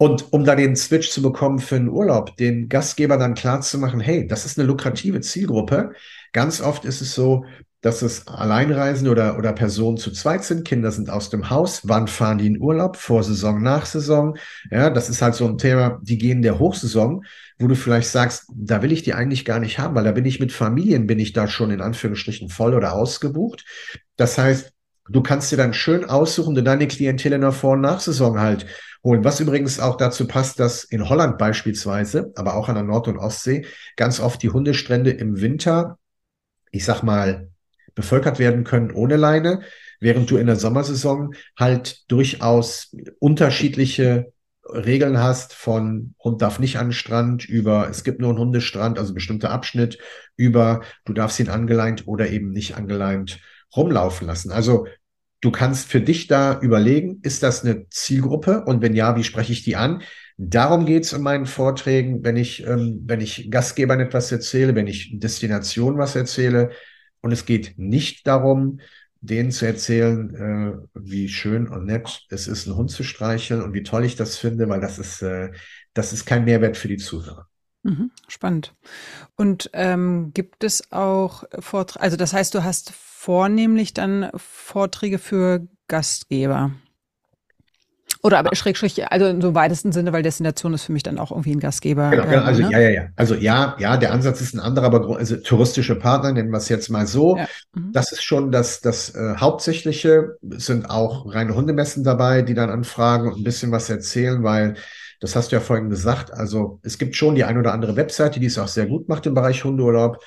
Und 0.00 0.32
um 0.32 0.44
da 0.44 0.54
den 0.54 0.76
Switch 0.76 1.10
zu 1.10 1.20
bekommen 1.20 1.58
für 1.58 1.74
einen 1.74 1.88
Urlaub, 1.88 2.36
den 2.36 2.68
Gastgeber 2.68 3.18
dann 3.18 3.34
klar 3.34 3.60
zu 3.60 3.78
machen, 3.78 3.98
hey, 3.98 4.28
das 4.28 4.46
ist 4.46 4.58
eine 4.58 4.68
lukrative 4.68 5.20
Zielgruppe. 5.20 5.92
Ganz 6.32 6.60
oft 6.60 6.84
ist 6.84 7.00
es 7.00 7.14
so, 7.14 7.44
dass 7.80 8.02
es 8.02 8.26
Alleinreisende 8.26 9.10
oder, 9.10 9.38
oder 9.38 9.52
Personen 9.52 9.96
zu 9.96 10.12
zweit 10.12 10.44
sind. 10.44 10.64
Kinder 10.64 10.92
sind 10.92 11.10
aus 11.10 11.30
dem 11.30 11.50
Haus. 11.50 11.82
Wann 11.84 12.06
fahren 12.06 12.38
die 12.38 12.46
in 12.46 12.60
Urlaub? 12.60 12.96
Vorsaison, 12.96 13.60
Nachsaison. 13.60 14.36
Ja, 14.70 14.90
das 14.90 15.08
ist 15.08 15.20
halt 15.20 15.34
so 15.34 15.46
ein 15.46 15.58
Thema, 15.58 16.00
die 16.02 16.18
gehen 16.18 16.42
der 16.42 16.60
Hochsaison, 16.60 17.24
wo 17.58 17.66
du 17.66 17.74
vielleicht 17.74 18.08
sagst, 18.08 18.46
da 18.54 18.82
will 18.82 18.92
ich 18.92 19.02
die 19.02 19.14
eigentlich 19.14 19.44
gar 19.44 19.58
nicht 19.58 19.78
haben, 19.80 19.96
weil 19.96 20.04
da 20.04 20.12
bin 20.12 20.24
ich 20.24 20.38
mit 20.38 20.52
Familien, 20.52 21.06
bin 21.08 21.18
ich 21.18 21.32
da 21.32 21.48
schon 21.48 21.70
in 21.70 21.80
Anführungsstrichen 21.80 22.48
voll 22.48 22.74
oder 22.74 22.94
ausgebucht. 22.94 23.64
Das 24.16 24.38
heißt, 24.38 24.72
du 25.08 25.22
kannst 25.22 25.50
dir 25.52 25.56
dann 25.56 25.72
schön 25.72 26.04
aussuchen 26.04 26.56
und 26.56 26.64
deine 26.64 26.88
Klientel 26.88 27.32
in 27.32 27.40
der 27.40 27.52
Vor- 27.52 27.72
und 27.72 27.80
Nachsaison 27.80 28.40
halt 28.40 28.66
holen. 29.04 29.24
Was 29.24 29.40
übrigens 29.40 29.80
auch 29.80 29.96
dazu 29.96 30.26
passt, 30.26 30.60
dass 30.60 30.84
in 30.84 31.08
Holland 31.08 31.38
beispielsweise, 31.38 32.32
aber 32.36 32.54
auch 32.54 32.68
an 32.68 32.74
der 32.74 32.84
Nord- 32.84 33.08
und 33.08 33.18
Ostsee, 33.18 33.66
ganz 33.96 34.20
oft 34.20 34.42
die 34.42 34.50
Hundestrände 34.50 35.10
im 35.10 35.40
Winter, 35.40 35.98
ich 36.70 36.84
sag 36.84 37.02
mal, 37.02 37.48
bevölkert 37.94 38.38
werden 38.38 38.64
können 38.64 38.92
ohne 38.92 39.16
Leine, 39.16 39.62
während 40.00 40.30
du 40.30 40.36
in 40.36 40.46
der 40.46 40.56
Sommersaison 40.56 41.34
halt 41.56 42.10
durchaus 42.10 42.94
unterschiedliche 43.18 44.32
Regeln 44.70 45.18
hast 45.18 45.54
von 45.54 46.14
Hund 46.22 46.42
darf 46.42 46.58
nicht 46.58 46.78
an 46.78 46.88
den 46.88 46.92
Strand 46.92 47.48
über 47.48 47.88
es 47.88 48.04
gibt 48.04 48.20
nur 48.20 48.30
einen 48.30 48.38
Hundestrand, 48.38 48.98
also 48.98 49.14
bestimmter 49.14 49.50
Abschnitt 49.50 49.98
über 50.36 50.82
du 51.06 51.14
darfst 51.14 51.40
ihn 51.40 51.48
angeleint 51.48 52.06
oder 52.06 52.28
eben 52.28 52.50
nicht 52.50 52.76
angeleint 52.76 53.40
rumlaufen 53.74 54.26
lassen. 54.26 54.52
Also 54.52 54.86
Du 55.40 55.52
kannst 55.52 55.88
für 55.88 56.00
dich 56.00 56.26
da 56.26 56.58
überlegen, 56.60 57.20
ist 57.22 57.44
das 57.44 57.64
eine 57.64 57.88
Zielgruppe 57.90 58.64
und 58.64 58.82
wenn 58.82 58.94
ja, 58.96 59.14
wie 59.16 59.22
spreche 59.22 59.52
ich 59.52 59.62
die 59.62 59.76
an? 59.76 60.02
Darum 60.36 60.84
geht 60.84 61.04
es 61.04 61.12
in 61.12 61.22
meinen 61.22 61.46
Vorträgen, 61.46 62.24
wenn 62.24 62.36
ich, 62.36 62.66
ähm, 62.66 63.02
wenn 63.06 63.20
ich 63.20 63.50
Gastgebern 63.50 64.00
etwas 64.00 64.32
erzähle, 64.32 64.74
wenn 64.74 64.88
ich 64.88 65.18
Destination 65.18 65.98
was 65.98 66.16
erzähle. 66.16 66.70
Und 67.20 67.32
es 67.32 67.44
geht 67.46 67.74
nicht 67.78 68.26
darum, 68.26 68.80
denen 69.20 69.50
zu 69.50 69.66
erzählen, 69.66 70.34
äh, 70.34 70.72
wie 70.94 71.28
schön 71.28 71.68
und 71.68 71.86
nett 71.86 72.26
es 72.30 72.48
ist, 72.48 72.66
einen 72.66 72.76
Hund 72.76 72.90
zu 72.90 73.02
streicheln 73.02 73.62
und 73.62 73.74
wie 73.74 73.82
toll 73.82 74.04
ich 74.04 74.16
das 74.16 74.36
finde, 74.38 74.68
weil 74.68 74.80
das 74.80 74.98
ist, 74.98 75.22
äh, 75.22 75.50
das 75.94 76.12
ist 76.12 76.24
kein 76.26 76.44
Mehrwert 76.44 76.76
für 76.76 76.88
die 76.88 76.96
Zuhörer. 76.96 77.48
Mhm, 77.82 78.10
spannend. 78.26 78.74
Und 79.36 79.70
ähm, 79.72 80.32
gibt 80.34 80.64
es 80.64 80.92
auch 80.92 81.44
Vorträge, 81.58 82.02
also 82.02 82.16
das 82.16 82.32
heißt, 82.32 82.54
du 82.54 82.64
hast 82.64 82.92
vornehmlich 82.92 83.94
dann 83.94 84.30
Vorträge 84.36 85.18
für 85.18 85.66
Gastgeber. 85.86 86.72
Oder 88.22 88.38
aber 88.38 88.54
Schrägstrich, 88.56 89.10
also 89.12 89.26
im 89.26 89.40
so 89.40 89.54
weitesten 89.54 89.92
Sinne, 89.92 90.12
weil 90.12 90.22
Destination 90.22 90.74
ist 90.74 90.82
für 90.82 90.92
mich 90.92 91.04
dann 91.04 91.18
auch 91.18 91.30
irgendwie 91.30 91.52
ein 91.52 91.60
Gastgeber. 91.60 92.10
Genau, 92.10 92.24
genau 92.24 92.42
also 92.42 92.62
ne? 92.62 92.72
ja, 92.72 92.78
ja, 92.80 92.90
ja. 92.90 93.08
Also 93.14 93.36
ja, 93.36 93.76
ja, 93.78 93.96
der 93.96 94.12
Ansatz 94.12 94.40
ist 94.40 94.54
ein 94.54 94.60
anderer, 94.60 94.86
aber 94.86 95.16
also 95.16 95.36
touristische 95.36 95.94
Partner, 95.94 96.32
nennen 96.32 96.50
wir 96.50 96.58
es 96.58 96.68
jetzt 96.68 96.90
mal 96.90 97.06
so. 97.06 97.36
Ja. 97.36 97.46
Mhm. 97.74 97.92
Das 97.92 98.10
ist 98.10 98.22
schon 98.22 98.50
das, 98.50 98.80
das 98.80 99.14
äh, 99.14 99.36
Hauptsächliche. 99.36 100.36
Es 100.50 100.66
sind 100.66 100.90
auch 100.90 101.32
reine 101.32 101.54
Hundemessen 101.54 102.02
dabei, 102.02 102.42
die 102.42 102.54
dann 102.54 102.70
anfragen 102.70 103.28
und 103.28 103.40
ein 103.40 103.44
bisschen 103.44 103.70
was 103.70 103.88
erzählen, 103.88 104.42
weil 104.42 104.74
das 105.20 105.34
hast 105.34 105.50
du 105.50 105.56
ja 105.56 105.60
vorhin 105.60 105.90
gesagt. 105.90 106.32
Also 106.32 106.80
es 106.82 106.98
gibt 106.98 107.16
schon 107.16 107.34
die 107.34 107.44
ein 107.44 107.58
oder 107.58 107.72
andere 107.72 107.96
Webseite, 107.96 108.40
die 108.40 108.46
es 108.46 108.58
auch 108.58 108.68
sehr 108.68 108.86
gut 108.86 109.08
macht 109.08 109.26
im 109.26 109.34
Bereich 109.34 109.64
Hundeurlaub. 109.64 110.22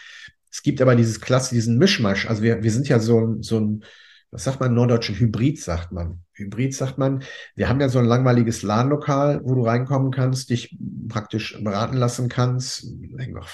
Es 0.52 0.64
gibt 0.64 0.82
aber 0.82 0.96
dieses 0.96 1.22
Klasse, 1.22 1.56
diesen 1.56 1.78
Mischmasch. 1.78 2.28
Also 2.28 2.44
wir, 2.44 2.62
wir 2.62 2.72
sind 2.72 2.90
ja 2.90 3.00
so 3.00 3.20
ein, 3.20 3.42
so 3.42 3.60
ein, 3.60 3.84
was 4.32 4.44
sagt 4.44 4.60
man, 4.60 4.74
norddeutschen 4.74 5.16
Hybrid, 5.16 5.62
sagt 5.62 5.92
man. 5.92 6.24
Hybrid 6.34 6.74
sagt 6.74 6.98
man. 6.98 7.24
Wir 7.56 7.70
haben 7.70 7.80
ja 7.80 7.90
so 7.90 8.00
ein 8.00 8.06
langweiliges 8.06 8.64
Ladenlokal, 8.64 9.42
wo 9.44 9.56
du 9.56 9.62
reinkommen 9.62 10.12
kannst, 10.12 10.50
dich 10.50 10.78
praktisch 11.08 11.58
beraten 11.62 11.98
lassen 11.98 12.28
kannst. 12.28 12.88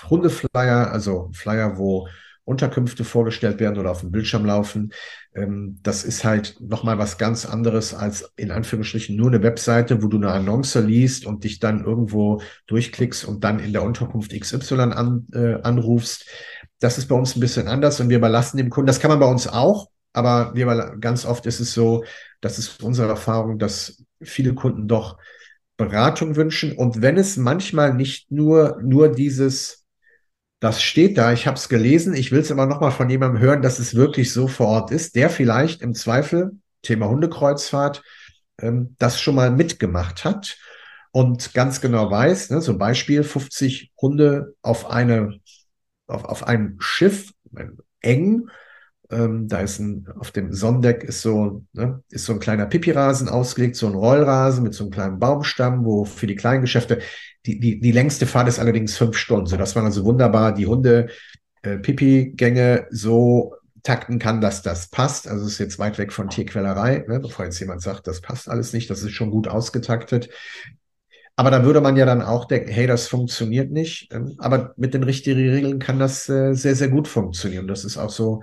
Hundeflyer, 0.10 0.92
also 0.92 1.30
Flyer, 1.34 1.78
wo 1.78 2.08
Unterkünfte 2.48 3.04
vorgestellt 3.04 3.60
werden 3.60 3.78
oder 3.78 3.92
auf 3.92 4.00
dem 4.00 4.12
Bildschirm 4.12 4.46
laufen. 4.46 4.94
Ähm, 5.36 5.80
das 5.84 6.06
ist 6.06 6.24
halt 6.24 6.56
nochmal 6.62 6.98
was 6.98 7.18
ganz 7.18 7.46
anderes 7.46 7.94
als 7.94 8.32
in 8.38 8.52
Anführungsstrichen 8.52 9.18
nur 9.18 9.28
eine 9.28 9.44
Webseite, 9.44 10.02
wo 10.02 10.08
du 10.08 10.16
eine 10.16 10.32
Annonce 10.32 10.76
liest 10.76 11.26
und 11.26 11.44
dich 11.44 11.60
dann 11.60 11.84
irgendwo 11.84 12.42
durchklickst 12.68 13.26
und 13.26 13.44
dann 13.44 13.60
in 13.60 13.74
der 13.74 13.84
Unterkunft 13.84 14.32
XY 14.32 14.76
an, 14.76 15.28
äh, 15.34 15.56
anrufst. 15.62 16.26
Das 16.80 16.98
ist 16.98 17.08
bei 17.08 17.16
uns 17.16 17.36
ein 17.36 17.42
bisschen 17.42 17.68
anders 17.68 18.00
und 18.00 18.08
wir 18.08 18.18
überlassen 18.18 18.58
dem 18.58 18.70
Kunden, 18.70 18.88
das 18.88 19.02
kann 19.02 19.12
man 19.12 19.20
bei 19.20 19.30
uns 19.30 19.48
auch, 19.48 19.90
aber 20.14 20.56
wir, 20.56 20.96
ganz 21.02 21.26
oft 21.26 21.46
ist 21.48 21.60
es 21.60 21.74
so, 21.74 22.06
das 22.40 22.60
ist 22.60 22.82
unsere 22.82 23.10
Erfahrung, 23.10 23.60
dass 23.60 24.06
viele 24.22 24.54
Kunden 24.54 24.88
doch 24.88 25.18
Beratung 25.76 26.38
wünschen 26.38 26.78
und 26.78 27.02
wenn 27.02 27.18
es 27.18 27.36
manchmal 27.36 27.94
nicht 27.94 28.32
nur, 28.32 28.80
nur 28.82 29.10
dieses, 29.10 29.86
das 30.60 30.82
steht 30.82 31.18
da, 31.18 31.34
ich 31.34 31.46
habe 31.46 31.58
es 31.58 31.70
gelesen, 31.70 32.14
ich 32.16 32.32
will 32.32 32.40
es 32.40 32.50
immer 32.50 32.66
noch 32.66 32.82
mal 32.82 32.92
von 32.92 33.10
jemandem 33.10 33.42
hören, 33.42 33.62
dass 33.62 33.80
es 33.80 33.96
wirklich 33.96 34.34
so 34.34 34.48
vor 34.48 34.68
Ort 34.68 34.92
ist, 34.92 35.16
der 35.16 35.30
vielleicht 35.30 35.82
im 35.82 35.94
Zweifel, 35.94 36.54
Thema 36.82 37.08
Hundekreuzfahrt, 37.10 38.04
ähm, 38.60 38.96
das 38.98 39.22
schon 39.22 39.36
mal 39.36 39.52
mitgemacht 39.52 40.24
hat 40.24 40.58
und 41.12 41.54
ganz 41.54 41.82
genau 41.82 42.10
weiß, 42.10 42.50
ne, 42.50 42.62
so 42.62 42.78
Beispiel 42.78 43.24
50 43.24 43.92
Hunde 44.02 44.56
auf 44.62 44.90
eine 44.90 45.40
auf, 46.08 46.26
auf 46.26 46.48
einem 46.48 46.78
Schiff, 46.80 47.34
eng. 48.02 48.50
Ähm, 49.10 49.48
da 49.48 49.60
ist 49.60 49.80
ein, 49.80 50.08
auf 50.20 50.32
dem 50.32 50.52
Sonnendeck 50.52 51.04
ist 51.04 51.22
so, 51.22 51.64
ne, 51.72 52.04
ist 52.10 52.26
so 52.26 52.34
ein 52.34 52.40
kleiner 52.40 52.66
Pipirasen 52.66 53.30
ausgelegt, 53.30 53.78
so 53.78 53.88
ein 53.88 53.94
Rollrasen 53.94 54.64
mit 54.64 54.74
so 54.74 54.84
einem 54.84 54.92
kleinen 54.92 55.20
Baumstamm, 55.20 55.86
wo 55.86 56.04
für 56.04 56.28
die 56.28 56.36
kleinen 56.36 56.62
Geschäfte, 56.62 57.00
die, 57.48 57.60
die, 57.60 57.80
die 57.80 57.92
längste 57.92 58.28
Fahrt 58.28 58.50
ist 58.50 58.60
allerdings 58.60 58.98
fünf 58.98 59.18
Stunden, 59.18 59.48
sodass 59.48 59.74
man 59.74 59.86
also 59.86 60.04
wunderbar 60.04 60.54
die 60.54 60.68
Hunde, 60.68 61.08
äh, 61.62 61.78
Pipi-Gänge 61.78 62.88
so 62.92 63.56
takten 63.84 64.20
kann, 64.20 64.42
dass 64.42 64.62
das 64.62 64.90
passt. 64.90 65.28
Also 65.28 65.46
es 65.46 65.54
ist 65.54 65.60
jetzt 65.60 65.80
weit 65.80 65.98
weg 65.98 66.12
von 66.12 66.30
Tierquälerei, 66.30 67.06
ne, 67.08 67.20
bevor 67.22 67.46
jetzt 67.46 67.60
jemand 67.60 67.82
sagt, 67.82 68.06
das 68.06 68.22
passt 68.22 68.50
alles 68.50 68.74
nicht, 68.74 68.90
das 68.90 69.02
ist 69.02 69.14
schon 69.14 69.32
gut 69.32 69.48
ausgetaktet. 69.48 70.30
Aber 71.38 71.52
da 71.52 71.64
würde 71.64 71.82
man 71.82 71.96
ja 71.96 72.06
dann 72.06 72.22
auch 72.22 72.46
denken, 72.46 72.70
hey, 72.70 72.86
das 72.86 73.08
funktioniert 73.08 73.72
nicht. 73.72 74.12
Ähm, 74.12 74.36
aber 74.40 74.74
mit 74.76 74.94
den 74.94 75.04
richtigen 75.04 75.50
Regeln 75.50 75.80
kann 75.80 76.00
das 76.00 76.28
äh, 76.28 76.54
sehr, 76.54 76.76
sehr 76.76 76.90
gut 76.90 77.08
funktionieren. 77.08 77.68
Das 77.68 77.86
ist 77.86 77.98
auch 77.98 78.10
so 78.10 78.42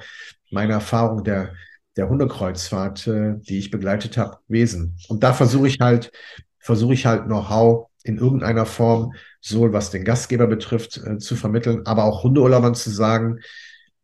meine 0.51 0.73
Erfahrung 0.73 1.25
der, 1.25 1.53
der 1.97 2.09
Hundekreuzfahrt, 2.09 3.07
äh, 3.09 3.35
die 3.37 3.59
ich 3.59 3.71
begleitet 3.71 4.17
habe, 4.17 4.39
gewesen. 4.49 4.97
Und 5.09 5.25
da 5.25 5.35
versuche 5.35 5.67
ich 5.69 5.81
halt, 5.81 6.13
versuche 6.59 6.95
ich 6.95 7.05
halt 7.05 7.25
Know-how 7.25 7.89
in 8.05 8.19
irgendeiner 8.19 8.67
Form, 8.67 9.15
sowohl 9.41 9.73
was 9.73 9.91
den 9.91 10.05
Gastgeber 10.05 10.47
betrifft, 10.47 10.99
äh, 10.99 11.19
zu 11.19 11.35
vermitteln, 11.35 11.85
aber 11.87 12.05
auch 12.05 12.23
Hundeurlaubern 12.23 12.75
zu 12.75 12.91
sagen, 12.91 13.41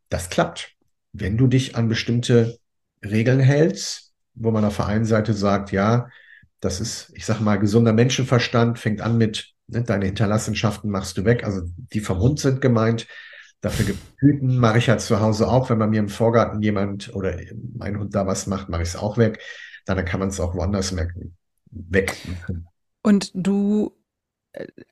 das 0.09 0.31
klappt. 0.31 0.73
Wenn 1.13 1.37
du 1.37 1.47
dich 1.47 1.77
an 1.77 1.89
bestimmte 1.89 2.59
Regeln 3.05 3.41
hältst, 3.41 4.13
wo 4.35 4.51
man 4.51 4.65
auf 4.65 4.77
der 4.77 4.87
einen 4.87 5.05
Seite 5.05 5.35
sagt, 5.35 5.71
ja, 5.71 6.09
das 6.61 6.81
ist, 6.81 7.13
ich 7.15 7.27
sage 7.27 7.43
mal, 7.43 7.57
gesunder 7.57 7.93
Menschenverstand, 7.93 8.79
fängt 8.79 9.01
an 9.01 9.19
mit, 9.19 9.53
ne, 9.67 9.83
deine 9.83 10.07
Hinterlassenschaften 10.07 10.91
machst 10.91 11.17
du 11.19 11.25
weg, 11.25 11.45
also 11.45 11.63
die 11.93 12.01
vom 12.01 12.19
Hund 12.19 12.41
sind 12.41 12.61
gemeint. 12.61 13.07
Dafür 13.61 13.87
gibt 13.87 13.99
Hüten, 14.17 14.57
mache 14.57 14.79
ich 14.79 14.89
halt 14.89 15.03
zu 15.03 15.21
Hause 15.21 15.47
auch. 15.47 15.69
Wenn 15.69 15.79
bei 15.79 15.87
mir 15.87 16.01
im 16.01 16.09
Vorgarten 16.09 16.63
jemand 16.63 17.15
oder 17.15 17.37
mein 17.77 17.99
Hund 17.99 18.15
da 18.15 18.27
was 18.27 18.47
macht, 18.47 18.71
mache 18.71 18.83
ich 18.83 18.89
es 18.89 18.97
auch 18.97 19.19
weg. 19.19 19.43
Dann 19.85 20.03
kann 20.07 20.21
man 20.21 20.31
es 20.31 20.41
auch 20.41 20.55
woanders 20.55 20.93
merken, 20.93 21.37
weg. 21.71 22.17
Und 23.03 23.31
du 23.35 23.95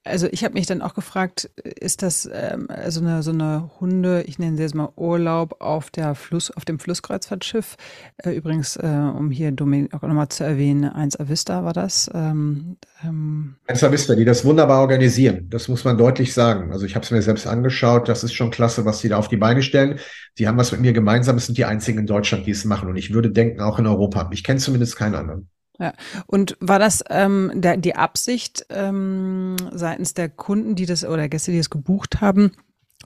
also 0.05 0.29
ich 0.31 0.45
habe 0.45 0.55
mich 0.55 0.67
dann 0.67 0.83
auch 0.83 0.95
gefragt, 0.95 1.51
ist 1.65 2.03
das 2.03 2.29
ähm, 2.33 2.67
also 2.69 3.01
eine, 3.01 3.23
so 3.23 3.33
eine 3.33 3.71
Hunde, 3.81 4.23
ich 4.23 4.39
nenne 4.39 4.57
sie 4.57 4.63
jetzt 4.63 4.75
mal 4.75 4.91
Urlaub 4.97 5.57
auf 5.61 5.91
der 5.91 6.15
Fluss, 6.15 6.51
auf 6.51 6.65
dem 6.65 6.79
Flusskreuzfahrtschiff. 6.79 7.77
Äh, 8.19 8.31
übrigens, 8.31 8.77
äh, 8.77 8.87
um 8.87 9.31
hier 9.31 9.51
Dominik 9.53 9.95
auch 9.95 10.03
nochmal 10.03 10.29
zu 10.29 10.45
erwähnen, 10.45 10.85
1 10.85 11.19
Avista 11.19 11.65
war 11.65 11.73
das. 11.73 12.11
Ähm, 12.15 12.77
ähm. 13.05 13.57
1 13.67 13.83
Avista, 13.83 14.15
die 14.15 14.25
das 14.25 14.45
wunderbar 14.45 14.81
organisieren. 14.81 15.49
Das 15.51 15.69
muss 15.69 15.85
man 15.85 15.99
deutlich 15.99 16.33
sagen. 16.33 16.73
Also 16.73 16.87
ich 16.87 16.95
habe 16.95 17.05
es 17.05 17.11
mir 17.11 17.23
selbst 17.23 17.47
angeschaut. 17.47 18.09
Das 18.09 18.23
ist 18.23 18.35
schon 18.35 18.51
klasse, 18.51 18.85
was 18.85 19.01
die 19.01 19.09
da 19.09 19.17
auf 19.17 19.29
die 19.29 19.37
Beine 19.37 19.63
stellen. 19.63 19.99
Die 20.39 20.47
haben 20.47 20.59
was 20.59 20.73
mit 20.73 20.81
mir 20.81 20.93
gemeinsam. 20.93 21.37
Es 21.37 21.47
sind 21.47 21.59
die 21.59 21.65
einzigen 21.65 21.99
in 21.99 22.07
Deutschland, 22.07 22.47
die 22.47 22.53
es 22.53 22.65
machen. 22.65 22.89
Und 22.89 22.97
ich 22.97 23.13
würde 23.13 23.31
denken, 23.31 23.61
auch 23.61 23.79
in 23.79 23.87
Europa. 23.87 24.31
Ich 24.33 24.45
kenne 24.45 24.61
zumindest 24.61 24.97
keinen 24.97 25.17
anderen. 25.17 25.49
Ja, 25.81 25.93
und 26.27 26.57
war 26.61 26.81
das 26.81 27.05
ähm, 27.09 27.53
der, 27.55 27.77
die 27.77 27.95
Absicht 27.95 28.67
ähm, 28.69 29.57
seitens 29.73 30.13
der 30.13 30.29
Kunden, 30.29 30.75
die 30.75 30.87
das 30.87 31.05
oder 31.05 31.29
Gäste, 31.29 31.53
die 31.53 31.59
es 31.59 31.71
gebucht 31.71 32.21
haben, 32.21 32.53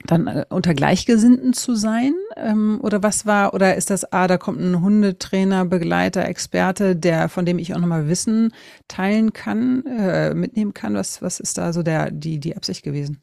dann 0.07 0.25
äh, 0.25 0.45
unter 0.49 0.73
Gleichgesinnten 0.73 1.53
zu 1.53 1.75
sein? 1.75 2.13
Ähm, 2.35 2.79
oder 2.81 3.03
was 3.03 3.25
war, 3.27 3.53
oder 3.53 3.75
ist 3.75 3.91
das, 3.91 4.11
ah, 4.11 4.27
da 4.27 4.37
kommt 4.37 4.59
ein 4.59 4.81
Hundetrainer, 4.81 5.65
Begleiter, 5.65 6.27
Experte, 6.27 6.95
der, 6.95 7.29
von 7.29 7.45
dem 7.45 7.59
ich 7.59 7.75
auch 7.75 7.79
nochmal 7.79 8.07
Wissen 8.07 8.51
teilen 8.87 9.33
kann, 9.33 9.85
äh, 9.85 10.33
mitnehmen 10.33 10.73
kann? 10.73 10.95
Was, 10.95 11.21
was 11.21 11.39
ist 11.39 11.59
da 11.59 11.73
so 11.73 11.83
der, 11.83 12.09
die, 12.09 12.39
die 12.39 12.57
Absicht 12.57 12.83
gewesen? 12.83 13.21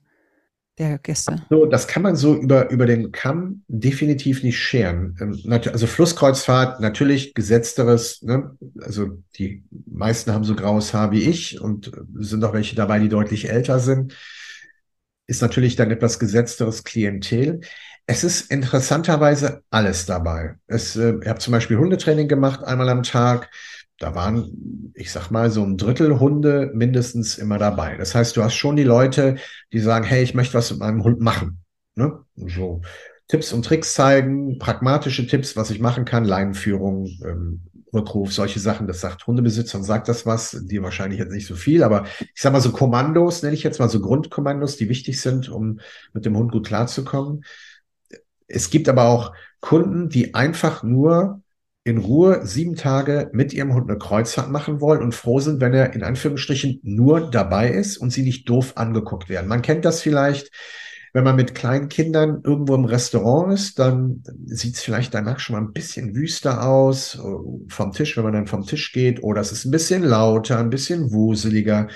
Der 0.81 0.99
Gäste? 0.99 1.37
So, 1.51 1.67
das 1.67 1.87
kann 1.87 2.03
man 2.03 2.17
so 2.17 2.35
über, 2.37 2.71
über 2.71 2.87
den 2.87 3.13
Kamm 3.13 3.63
definitiv 3.69 4.43
nicht 4.43 4.59
scheren. 4.59 5.17
Ähm, 5.21 5.61
also 5.73 5.87
Flusskreuzfahrt, 5.87 6.81
natürlich 6.81 7.35
gesetzteres, 7.35 8.23
ne? 8.23 8.57
also 8.81 9.23
die 9.39 9.63
meisten 9.87 10.33
haben 10.33 10.45
so 10.45 10.57
graues 10.57 10.93
Haar 10.93 11.13
wie 11.13 11.23
ich 11.23 11.61
und 11.61 11.93
sind 12.19 12.43
auch 12.45 12.53
welche 12.53 12.75
dabei, 12.75 12.99
die 12.99 13.09
deutlich 13.09 13.49
älter 13.49 13.79
sind 13.79 14.15
ist 15.31 15.43
natürlich 15.43 15.77
dann 15.77 15.93
etwas 15.93 16.19
gesetzteres 16.19 16.83
Klientel. 16.83 17.61
Es 18.05 18.25
ist 18.25 18.51
interessanterweise 18.51 19.63
alles 19.71 20.05
dabei. 20.05 20.57
Es, 20.67 20.97
äh, 20.97 21.15
ich 21.23 21.29
habe 21.29 21.39
zum 21.39 21.53
Beispiel 21.53 21.79
Hundetraining 21.79 22.27
gemacht, 22.27 22.65
einmal 22.65 22.89
am 22.89 23.05
Tag. 23.05 23.49
Da 24.01 24.15
waren, 24.15 24.93
ich 24.95 25.13
sag 25.13 25.31
mal, 25.31 25.51
so 25.51 25.63
ein 25.63 25.77
Drittel 25.77 26.19
Hunde 26.19 26.71
mindestens 26.75 27.37
immer 27.37 27.59
dabei. 27.59 27.99
Das 27.99 28.15
heißt, 28.15 28.35
du 28.35 28.43
hast 28.43 28.55
schon 28.55 28.77
die 28.77 28.83
Leute, 28.83 29.37
die 29.75 29.79
sagen, 29.79 30.07
hey, 30.07 30.23
ich 30.23 30.35
möchte 30.35 30.55
was 30.55 30.71
mit 30.71 30.81
meinem 30.81 31.05
Hund 31.05 31.21
machen. 31.21 31.63
Ne? 31.97 32.19
So 32.35 32.81
Tipps 33.29 33.53
und 33.53 33.65
Tricks 33.65 33.93
zeigen, 33.93 34.59
pragmatische 34.59 35.27
Tipps, 35.27 35.55
was 35.55 35.71
ich 35.71 35.81
machen 35.81 36.07
kann, 36.07 36.25
Leinenführung, 36.25 37.09
ähm, 37.25 37.61
Rückruf, 37.93 38.33
solche 38.33 38.59
Sachen, 38.59 38.87
das 38.87 39.03
sagt 39.03 39.27
Hundebesitzer 39.27 39.77
und 39.77 39.85
sagt 39.85 40.09
das 40.09 40.25
was, 40.25 40.57
die 40.63 40.83
wahrscheinlich 40.83 41.19
jetzt 41.19 41.33
nicht 41.33 41.47
so 41.47 41.55
viel, 41.55 41.83
aber 41.83 42.07
ich 42.21 42.41
sag 42.41 42.53
mal 42.55 42.61
so 42.61 42.73
Kommandos, 42.73 43.43
nenne 43.43 43.55
ich 43.55 43.63
jetzt 43.63 43.81
mal 43.81 43.91
so 43.91 44.01
Grundkommandos, 44.01 44.79
die 44.79 44.89
wichtig 44.89 45.21
sind, 45.21 45.51
um 45.51 45.81
mit 46.15 46.25
dem 46.25 46.37
Hund 46.39 46.53
gut 46.53 46.67
klarzukommen. 46.67 47.45
Es 48.47 48.71
gibt 48.71 48.89
aber 48.89 49.05
auch 49.05 49.35
Kunden, 49.61 50.09
die 50.09 50.35
einfach 50.35 50.83
nur 50.83 51.43
in 51.85 51.99
Ruhe 51.99 52.47
sieben 52.47 52.77
Tage 52.77 53.31
mit 53.33 53.53
ihrem 53.53 53.73
Hund 53.73 53.89
eine 53.89 53.99
Kreuzfahrt 53.99 54.51
machen 54.51 54.81
wollen 54.81 55.03
und 55.03 55.15
froh 55.15 55.41
sind, 55.41 55.61
wenn 55.61 55.75
er 55.75 55.95
in 55.95 56.03
Anführungsstrichen 56.03 56.81
nur 56.83 57.31
dabei 57.31 57.71
ist 57.71 57.97
und 57.97 58.11
sie 58.11 58.23
nicht 58.23 58.49
doof 58.49 58.75
angeguckt 58.77 59.29
werden. 59.29 59.49
Man 59.49 59.63
kennt 59.63 59.85
das 59.85 60.03
vielleicht 60.03 60.51
wenn 61.13 61.25
man 61.25 61.37
mit 61.37 61.55
kleinen 61.55 61.89
Kindern 61.89 62.41
irgendwo 62.45 62.75
im 62.75 62.85
Restaurant 62.85 63.53
ist, 63.53 63.79
dann 63.79 64.23
sieht 64.47 64.77
es 64.77 64.83
vielleicht 64.83 65.13
danach 65.13 65.41
schon 65.41 65.57
mal 65.57 65.63
ein 65.63 65.73
bisschen 65.73 66.15
wüster 66.15 66.65
aus 66.65 67.17
äh, 67.17 67.69
vom 67.69 67.93
Tisch, 67.93 68.17
wenn 68.17 68.25
man 68.25 68.33
dann 68.33 68.47
vom 68.47 68.65
Tisch 68.65 68.93
geht, 68.93 69.23
oder 69.23 69.41
es 69.41 69.51
ist 69.51 69.65
ein 69.65 69.73
bisschen 69.73 70.05
lauter, 70.05 70.59
ein 70.59 70.71
bisschen 70.71 71.13
wuseliger. 71.13 71.89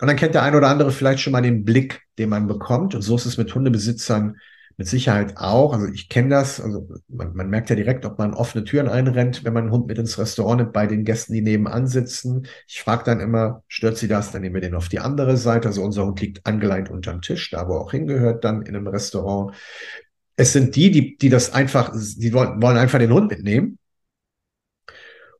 Und 0.00 0.08
dann 0.08 0.16
kennt 0.16 0.34
der 0.34 0.42
ein 0.42 0.54
oder 0.54 0.68
andere 0.68 0.90
vielleicht 0.90 1.20
schon 1.20 1.34
mal 1.34 1.42
den 1.42 1.64
Blick, 1.64 2.00
den 2.18 2.30
man 2.30 2.46
bekommt. 2.46 2.94
Und 2.94 3.02
so 3.02 3.16
ist 3.16 3.26
es 3.26 3.36
mit 3.36 3.54
Hundebesitzern 3.54 4.36
mit 4.80 4.88
Sicherheit 4.88 5.36
auch. 5.36 5.74
Also 5.74 5.88
ich 5.88 6.08
kenne 6.08 6.30
das. 6.30 6.58
Also 6.58 6.88
man, 7.06 7.36
man, 7.36 7.50
merkt 7.50 7.68
ja 7.68 7.76
direkt, 7.76 8.06
ob 8.06 8.16
man 8.16 8.32
offene 8.32 8.64
Türen 8.64 8.88
einrennt, 8.88 9.44
wenn 9.44 9.52
man 9.52 9.64
einen 9.64 9.72
Hund 9.72 9.86
mit 9.88 9.98
ins 9.98 10.18
Restaurant 10.18 10.58
nimmt, 10.58 10.72
bei 10.72 10.86
den 10.86 11.04
Gästen, 11.04 11.34
die 11.34 11.42
nebenan 11.42 11.86
sitzen. 11.86 12.46
Ich 12.66 12.80
frage 12.80 13.04
dann 13.04 13.20
immer, 13.20 13.62
stört 13.68 13.98
sie 13.98 14.08
das? 14.08 14.32
Dann 14.32 14.40
nehmen 14.40 14.54
wir 14.54 14.62
den 14.62 14.74
auf 14.74 14.88
die 14.88 14.98
andere 14.98 15.36
Seite. 15.36 15.68
Also 15.68 15.82
unser 15.82 16.06
Hund 16.06 16.18
liegt 16.22 16.46
angeleint 16.46 16.88
unterm 16.88 17.20
Tisch, 17.20 17.50
da 17.50 17.68
wo 17.68 17.74
er 17.74 17.80
auch 17.82 17.90
hingehört, 17.90 18.42
dann 18.42 18.62
in 18.62 18.74
einem 18.74 18.86
Restaurant. 18.86 19.54
Es 20.36 20.54
sind 20.54 20.74
die, 20.76 20.90
die, 20.90 21.18
die 21.18 21.28
das 21.28 21.52
einfach, 21.52 21.92
die 21.94 22.32
wollen, 22.32 22.62
wollen 22.62 22.78
einfach 22.78 22.98
den 22.98 23.12
Hund 23.12 23.30
mitnehmen. 23.30 23.78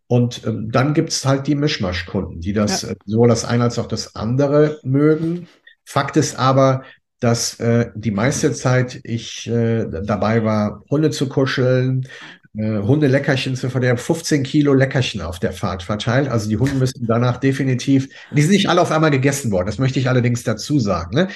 Und 0.06 0.46
ähm, 0.46 0.70
dann 0.70 0.92
gibt's 0.92 1.24
halt 1.24 1.46
die 1.46 1.54
Mischmaschkunden, 1.54 2.42
die 2.42 2.52
das 2.52 2.82
ja. 2.82 2.90
äh, 2.90 2.96
sowohl 3.06 3.28
das 3.28 3.46
eine 3.46 3.64
als 3.64 3.78
auch 3.78 3.88
das 3.88 4.16
andere 4.16 4.80
mögen. 4.82 5.48
Fakt 5.86 6.18
ist 6.18 6.38
aber, 6.38 6.82
dass 7.20 7.60
äh, 7.60 7.90
die 7.94 8.10
meiste 8.10 8.52
Zeit 8.52 9.00
ich 9.04 9.46
äh, 9.46 9.86
dabei 10.02 10.42
war, 10.42 10.82
Hunde 10.90 11.10
zu 11.10 11.28
kuscheln, 11.28 12.08
äh, 12.56 12.78
Hundeleckerchen 12.78 13.54
zu 13.54 13.70
verderben, 13.70 13.98
15 13.98 14.42
Kilo 14.42 14.72
Leckerchen 14.74 15.20
auf 15.20 15.38
der 15.38 15.52
Fahrt 15.52 15.82
verteilt. 15.82 16.28
Also 16.28 16.48
die 16.48 16.56
Hunde 16.56 16.74
müssen 16.74 17.06
danach 17.06 17.36
definitiv, 17.36 18.08
die 18.32 18.42
sind 18.42 18.52
nicht 18.52 18.68
alle 18.68 18.80
auf 18.80 18.90
einmal 18.90 19.10
gegessen 19.10 19.52
worden, 19.52 19.66
das 19.66 19.78
möchte 19.78 20.00
ich 20.00 20.08
allerdings 20.08 20.42
dazu 20.42 20.78
sagen. 20.78 21.14
Ne? 21.14 21.28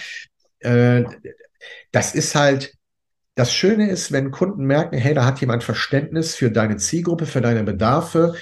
Äh, 0.60 1.04
das 1.92 2.14
ist 2.14 2.34
halt, 2.34 2.74
das 3.34 3.52
Schöne 3.52 3.90
ist, 3.90 4.10
wenn 4.10 4.30
Kunden 4.30 4.64
merken, 4.64 4.96
hey, 4.96 5.12
da 5.12 5.24
hat 5.24 5.40
jemand 5.40 5.64
Verständnis 5.64 6.34
für 6.34 6.50
deine 6.50 6.76
Zielgruppe, 6.78 7.26
für 7.26 7.40
deine 7.40 7.62
Bedarfe, 7.62 8.34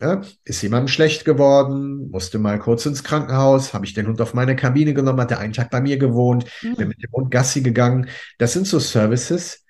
ja, 0.00 0.22
ist 0.44 0.62
jemandem 0.62 0.88
schlecht 0.88 1.24
geworden, 1.24 2.10
musste 2.10 2.38
mal 2.38 2.58
kurz 2.58 2.84
ins 2.86 3.04
Krankenhaus, 3.04 3.74
habe 3.74 3.86
ich 3.86 3.94
den 3.94 4.06
Hund 4.06 4.20
auf 4.20 4.34
meine 4.34 4.56
Kabine 4.56 4.92
genommen, 4.92 5.20
hat 5.20 5.30
der 5.30 5.38
einen 5.38 5.52
Tag 5.52 5.70
bei 5.70 5.80
mir 5.80 5.98
gewohnt, 5.98 6.46
mhm. 6.62 6.76
bin 6.76 6.88
mit 6.88 7.02
dem 7.02 7.12
Hund 7.12 7.30
Gassi 7.30 7.62
gegangen. 7.62 8.08
Das 8.38 8.52
sind 8.52 8.66
so 8.66 8.78
Services, 8.78 9.64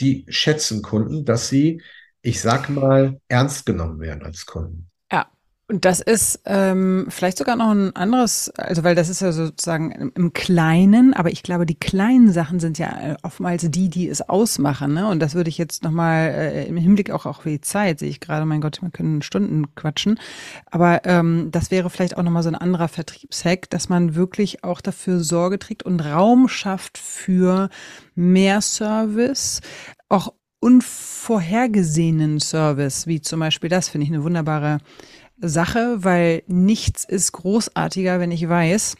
die 0.00 0.26
schätzen 0.28 0.82
Kunden, 0.82 1.24
dass 1.24 1.48
sie, 1.48 1.82
ich 2.22 2.40
sag 2.40 2.68
mal, 2.68 3.20
ernst 3.28 3.64
genommen 3.66 4.00
werden 4.00 4.22
als 4.22 4.46
Kunden. 4.46 4.89
Und 5.70 5.84
das 5.84 6.00
ist 6.00 6.40
ähm, 6.46 7.06
vielleicht 7.10 7.38
sogar 7.38 7.54
noch 7.54 7.70
ein 7.70 7.94
anderes, 7.94 8.50
also 8.56 8.82
weil 8.82 8.96
das 8.96 9.08
ist 9.08 9.20
ja 9.20 9.30
sozusagen 9.30 10.10
im, 10.16 10.32
Kleinen, 10.32 11.14
aber 11.14 11.30
ich 11.30 11.44
glaube, 11.44 11.64
die 11.64 11.78
kleinen 11.78 12.32
Sachen 12.32 12.58
sind 12.58 12.76
ja 12.78 12.88
äh, 12.88 13.16
oftmals 13.22 13.70
die, 13.70 13.88
die 13.88 14.08
es 14.08 14.20
ausmachen. 14.20 14.94
Ne? 14.94 15.06
Und 15.06 15.20
das 15.20 15.36
würde 15.36 15.48
ich 15.48 15.58
jetzt 15.58 15.84
nochmal 15.84 16.30
äh, 16.30 16.66
im 16.66 16.76
Hinblick 16.76 17.12
auch, 17.12 17.42
für 17.42 17.50
die 17.50 17.60
Zeit, 17.60 18.00
sehe 18.00 18.08
ich 18.08 18.18
gerade, 18.18 18.46
mein 18.46 18.60
Gott, 18.60 18.82
wir 18.82 18.90
können 18.90 19.22
Stunden 19.22 19.72
quatschen. 19.76 20.18
Aber 20.72 21.02
ähm, 21.04 21.50
das 21.52 21.70
wäre 21.70 21.88
vielleicht 21.88 22.16
auch 22.16 22.24
nochmal 22.24 22.42
so 22.42 22.48
ein 22.48 22.56
anderer 22.56 22.88
Vertriebshack, 22.88 23.70
dass 23.70 23.88
man 23.88 24.16
wirklich 24.16 24.64
auch 24.64 24.80
dafür 24.80 25.20
Sorge 25.20 25.60
trägt 25.60 25.84
und 25.84 26.00
Raum 26.00 26.48
schafft 26.48 26.98
für 26.98 27.68
mehr 28.16 28.60
Service, 28.60 29.60
auch 30.08 30.32
unvorhergesehenen 30.58 32.40
Service, 32.40 33.06
wie 33.06 33.20
zum 33.20 33.38
Beispiel 33.38 33.70
das, 33.70 33.88
finde 33.88 34.06
ich 34.06 34.12
eine 34.12 34.24
wunderbare 34.24 34.78
Sache, 35.40 35.98
weil 35.98 36.42
nichts 36.46 37.04
ist 37.04 37.32
großartiger, 37.32 38.20
wenn 38.20 38.32
ich 38.32 38.48
weiß, 38.48 38.96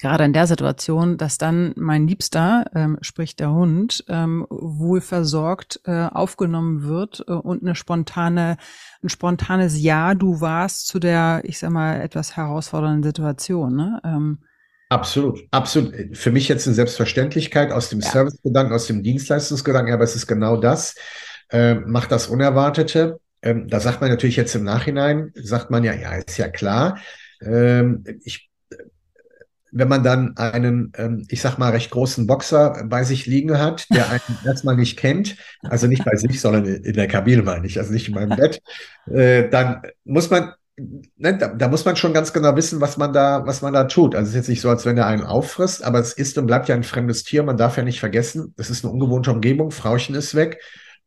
gerade 0.00 0.24
in 0.24 0.32
der 0.32 0.46
Situation, 0.46 1.18
dass 1.18 1.38
dann 1.38 1.72
mein 1.76 2.08
Liebster, 2.08 2.64
ähm, 2.74 2.98
sprich 3.02 3.36
der 3.36 3.52
Hund, 3.52 4.04
ähm, 4.08 4.46
wohl 4.48 5.00
versorgt 5.00 5.80
äh, 5.84 6.06
aufgenommen 6.06 6.84
wird 6.84 7.24
äh, 7.28 7.32
und 7.32 7.62
eine 7.62 7.74
spontane, 7.74 8.56
ein 9.02 9.08
spontanes 9.08 9.80
Ja, 9.80 10.14
du 10.14 10.40
warst 10.40 10.86
zu 10.86 10.98
der, 10.98 11.42
ich 11.44 11.58
sag 11.58 11.70
mal, 11.70 12.00
etwas 12.00 12.36
herausfordernden 12.36 13.02
Situation. 13.02 13.76
Ne? 13.76 14.00
Ähm, 14.04 14.38
Absolut, 14.90 15.46
absolut. 15.52 15.94
Für 16.16 16.32
mich 16.32 16.48
jetzt 16.48 16.66
eine 16.66 16.74
Selbstverständlichkeit 16.74 17.70
aus 17.70 17.90
dem 17.90 18.00
ja. 18.00 18.10
Servicegedanken, 18.10 18.74
aus 18.74 18.88
dem 18.88 19.04
Dienstleistungsgedanken, 19.04 19.94
aber 19.94 20.02
es 20.02 20.16
ist 20.16 20.26
genau 20.26 20.56
das. 20.56 20.96
Äh, 21.48 21.76
macht 21.76 22.10
das 22.10 22.26
Unerwartete 22.26 23.20
ähm, 23.42 23.68
da 23.68 23.80
sagt 23.80 24.00
man 24.00 24.10
natürlich 24.10 24.36
jetzt 24.36 24.54
im 24.54 24.64
Nachhinein, 24.64 25.32
sagt 25.34 25.70
man 25.70 25.84
ja, 25.84 25.94
ja, 25.94 26.14
ist 26.14 26.38
ja 26.38 26.48
klar. 26.48 26.98
Ähm, 27.42 28.04
ich, 28.24 28.50
wenn 29.72 29.88
man 29.88 30.02
dann 30.02 30.36
einen, 30.36 30.92
ähm, 30.96 31.26
ich 31.28 31.40
sag 31.40 31.58
mal, 31.58 31.70
recht 31.70 31.90
großen 31.90 32.26
Boxer 32.26 32.84
bei 32.86 33.04
sich 33.04 33.26
liegen 33.26 33.58
hat, 33.58 33.86
der 33.90 34.10
einen 34.10 34.20
erstmal 34.44 34.76
nicht 34.76 34.98
kennt, 34.98 35.36
also 35.62 35.86
nicht 35.86 36.04
bei 36.04 36.16
sich, 36.16 36.40
sondern 36.40 36.66
in 36.66 36.94
der 36.94 37.08
Kabine 37.08 37.42
meine 37.42 37.66
ich, 37.66 37.78
also 37.78 37.92
nicht 37.92 38.08
in 38.08 38.14
meinem 38.14 38.36
Bett, 38.36 38.60
äh, 39.06 39.48
dann 39.48 39.82
muss 40.04 40.30
man 40.30 40.52
Ne, 41.16 41.36
da, 41.36 41.48
da, 41.48 41.68
muss 41.68 41.84
man 41.84 41.96
schon 41.96 42.14
ganz 42.14 42.32
genau 42.32 42.56
wissen, 42.56 42.80
was 42.80 42.96
man 42.96 43.12
da, 43.12 43.44
was 43.44 43.60
man 43.60 43.74
da 43.74 43.84
tut. 43.84 44.14
Also 44.14 44.28
es 44.28 44.30
ist 44.30 44.36
jetzt 44.36 44.48
nicht 44.48 44.60
so, 44.62 44.70
als 44.70 44.86
wenn 44.86 44.96
er 44.96 45.06
einen 45.06 45.24
auffrisst, 45.24 45.84
aber 45.84 45.98
es 45.98 46.14
ist 46.14 46.38
und 46.38 46.46
bleibt 46.46 46.68
ja 46.68 46.74
ein 46.74 46.84
fremdes 46.84 47.22
Tier. 47.22 47.42
Man 47.42 47.58
darf 47.58 47.76
ja 47.76 47.82
nicht 47.82 48.00
vergessen, 48.00 48.54
es 48.56 48.70
ist 48.70 48.82
eine 48.82 48.92
ungewohnte 48.94 49.30
Umgebung. 49.30 49.72
Frauchen 49.72 50.14
ist 50.14 50.34
weg. 50.34 50.58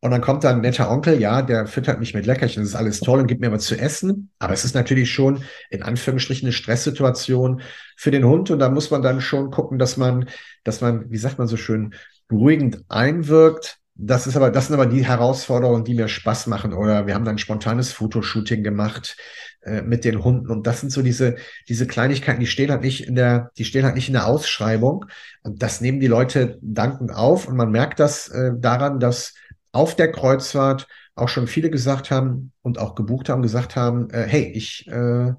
Und 0.03 0.11
dann 0.11 0.19
kommt 0.19 0.43
da 0.43 0.49
ein 0.49 0.59
netter 0.59 0.91
Onkel, 0.91 1.21
ja, 1.21 1.41
der 1.41 1.65
füttert 1.65 2.01
mich 2.01 2.13
mit 2.13 2.25
Leckerchen, 2.25 2.61
das 2.61 2.71
ist 2.71 2.75
alles 2.75 2.99
toll 2.99 3.21
und 3.21 3.27
gibt 3.27 3.39
mir 3.39 3.53
was 3.53 3.63
zu 3.63 3.77
essen. 3.77 4.31
Aber 4.37 4.51
es 4.51 4.65
ist 4.65 4.75
natürlich 4.75 5.09
schon 5.09 5.45
in 5.69 5.81
Anführungsstrichen 5.81 6.45
eine 6.45 6.51
Stresssituation 6.51 7.61
für 7.95 8.11
den 8.11 8.25
Hund. 8.25 8.51
Und 8.51 8.59
da 8.59 8.67
muss 8.67 8.91
man 8.91 9.01
dann 9.01 9.21
schon 9.21 9.49
gucken, 9.49 9.79
dass 9.79 9.95
man, 9.95 10.27
dass 10.65 10.81
man, 10.81 11.09
wie 11.09 11.17
sagt 11.17 11.39
man 11.39 11.47
so 11.47 11.55
schön, 11.55 11.93
beruhigend 12.27 12.83
einwirkt. 12.89 13.77
Das 13.95 14.27
ist 14.27 14.35
aber, 14.35 14.51
das 14.51 14.67
sind 14.67 14.73
aber 14.73 14.87
die 14.87 15.05
Herausforderungen, 15.05 15.85
die 15.85 15.93
mir 15.93 16.09
Spaß 16.09 16.47
machen. 16.47 16.73
Oder 16.73 17.07
wir 17.07 17.15
haben 17.15 17.23
dann 17.23 17.35
ein 17.35 17.39
spontanes 17.39 17.93
Fotoshooting 17.93 18.61
gemacht 18.61 19.15
äh, 19.61 19.83
mit 19.83 20.03
den 20.03 20.21
Hunden. 20.21 20.51
Und 20.51 20.67
das 20.67 20.81
sind 20.81 20.91
so 20.91 21.01
diese, 21.01 21.37
diese 21.69 21.87
Kleinigkeiten, 21.87 22.41
die 22.41 22.47
stehen 22.47 22.71
halt 22.71 22.81
nicht 22.81 23.07
in 23.07 23.15
der, 23.15 23.51
die 23.57 23.63
stehen 23.63 23.85
halt 23.85 23.95
nicht 23.95 24.09
in 24.09 24.15
der 24.15 24.27
Ausschreibung. 24.27 25.05
Und 25.43 25.63
das 25.63 25.79
nehmen 25.79 26.01
die 26.01 26.07
Leute 26.07 26.59
dankend 26.61 27.13
auf. 27.13 27.47
Und 27.47 27.55
man 27.55 27.71
merkt 27.71 28.01
das 28.01 28.27
äh, 28.27 28.51
daran, 28.57 28.99
dass 28.99 29.33
auf 29.73 29.95
der 29.95 30.11
Kreuzfahrt 30.11 30.87
auch 31.15 31.27
schon 31.27 31.47
viele 31.47 31.69
gesagt 31.69 32.09
haben 32.09 32.53
und 32.61 32.79
auch 32.79 32.95
gebucht 32.95 33.27
haben, 33.27 33.41
gesagt 33.41 33.75
haben, 33.75 34.09
äh, 34.11 34.25
hey, 34.27 34.51
ich, 34.55 34.87
äh, 34.87 35.33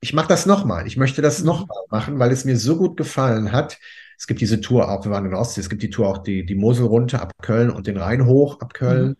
ich 0.00 0.12
mache 0.12 0.28
das 0.28 0.46
nochmal, 0.46 0.86
ich 0.86 0.96
möchte 0.96 1.22
das 1.22 1.40
mhm. 1.40 1.46
nochmal 1.46 1.82
machen, 1.90 2.18
weil 2.18 2.30
es 2.30 2.44
mir 2.44 2.56
so 2.56 2.76
gut 2.76 2.96
gefallen 2.96 3.52
hat. 3.52 3.78
Es 4.16 4.26
gibt 4.26 4.40
diese 4.40 4.60
Tour 4.60 4.90
auch, 4.90 5.04
wir 5.04 5.10
waren 5.10 5.24
in 5.24 5.30
der 5.32 5.40
Ostsee, 5.40 5.62
es 5.62 5.70
gibt 5.70 5.82
die 5.82 5.90
Tour 5.90 6.08
auch 6.08 6.18
die, 6.18 6.46
die 6.46 6.54
Mosel 6.54 6.86
runter 6.86 7.22
ab 7.22 7.32
Köln 7.42 7.70
und 7.70 7.86
den 7.86 7.96
Rhein 7.96 8.26
hoch 8.26 8.60
ab 8.60 8.74
Köln. 8.74 9.08
Mhm. 9.08 9.16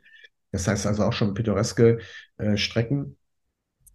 Das 0.52 0.68
heißt 0.68 0.86
also 0.86 1.04
auch 1.04 1.12
schon 1.12 1.34
pittoreske 1.34 1.98
äh, 2.38 2.56
Strecken. 2.56 3.16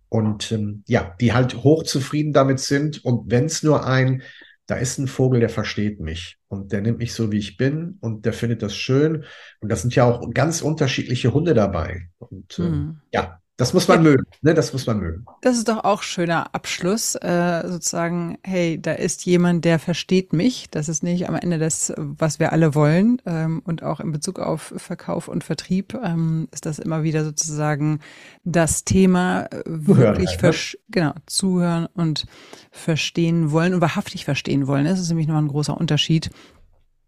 Und 0.10 0.52
ähm, 0.52 0.84
ja, 0.88 1.16
die 1.20 1.34
halt 1.34 1.64
hochzufrieden 1.64 2.32
damit 2.32 2.60
sind. 2.60 3.04
Und 3.04 3.30
wenn 3.30 3.46
es 3.46 3.64
nur 3.64 3.86
ein 3.86 4.24
da 4.68 4.76
ist 4.76 4.98
ein 4.98 5.08
Vogel, 5.08 5.40
der 5.40 5.50
versteht 5.50 6.00
mich 6.00 6.38
und 6.48 6.72
der 6.72 6.82
nimmt 6.82 6.98
mich 6.98 7.14
so, 7.14 7.32
wie 7.32 7.38
ich 7.38 7.58
bin 7.58 7.98
und 8.02 8.26
der 8.26 8.34
findet 8.34 8.62
das 8.62 8.76
schön. 8.76 9.26
Und 9.60 9.70
das 9.70 9.82
sind 9.82 9.96
ja 9.96 10.06
auch 10.06 10.28
ganz 10.34 10.62
unterschiedliche 10.62 11.34
Hunde 11.34 11.54
dabei. 11.54 12.10
Und 12.18 12.58
mhm. 12.58 13.02
ja, 13.14 13.40
das 13.58 13.74
muss 13.74 13.88
man 13.88 14.04
ja. 14.04 14.12
mögen, 14.12 14.26
ne? 14.42 14.54
Das 14.54 14.74
muss 14.74 14.86
man 14.86 15.00
mögen. 15.00 15.26
Das 15.42 15.56
ist 15.56 15.70
doch 15.70 15.86
auch 15.86 16.04
schöner 16.04 16.54
Abschluss, 16.54 17.16
äh, 17.16 17.64
sozusagen, 17.66 18.38
hey, 18.44 18.82
da 18.82 18.92
ist 18.92 19.26
jemand, 19.26 19.64
der 19.64 19.80
versteht 19.80 20.34
mich. 20.34 20.70
Das 20.72 20.90
ist 20.90 21.04
nicht 21.04 21.30
am 21.30 21.36
Ende 21.36 21.58
das, 21.58 21.94
was 21.96 22.40
wir 22.40 22.52
alle 22.52 22.76
wollen. 22.76 23.22
Ähm, 23.26 23.62
und 23.64 23.82
auch 23.82 24.02
in 24.02 24.12
Bezug 24.12 24.40
auf 24.40 24.74
Verkauf 24.76 25.30
und 25.30 25.46
Vertrieb 25.46 25.98
ähm, 26.04 26.50
ist 26.52 26.66
das 26.66 26.80
immer 26.80 27.04
wieder 27.04 27.24
sozusagen 27.24 28.00
das 28.44 28.84
Thema, 28.84 29.46
äh, 29.46 29.64
wirklich 29.66 30.42
halt, 30.42 30.44
ne? 30.44 30.80
genau, 30.90 31.14
zuhören 31.26 31.88
und 31.94 32.26
verstehen 32.72 33.52
wollen 33.52 33.74
und 33.74 33.82
wahrhaftig 33.82 34.26
verstehen 34.26 34.68
wollen. 34.68 34.84
Das 34.84 35.00
ist 35.00 35.08
nämlich 35.08 35.28
noch 35.28 35.38
ein 35.38 35.48
großer 35.48 35.78
Unterschied 35.78 36.30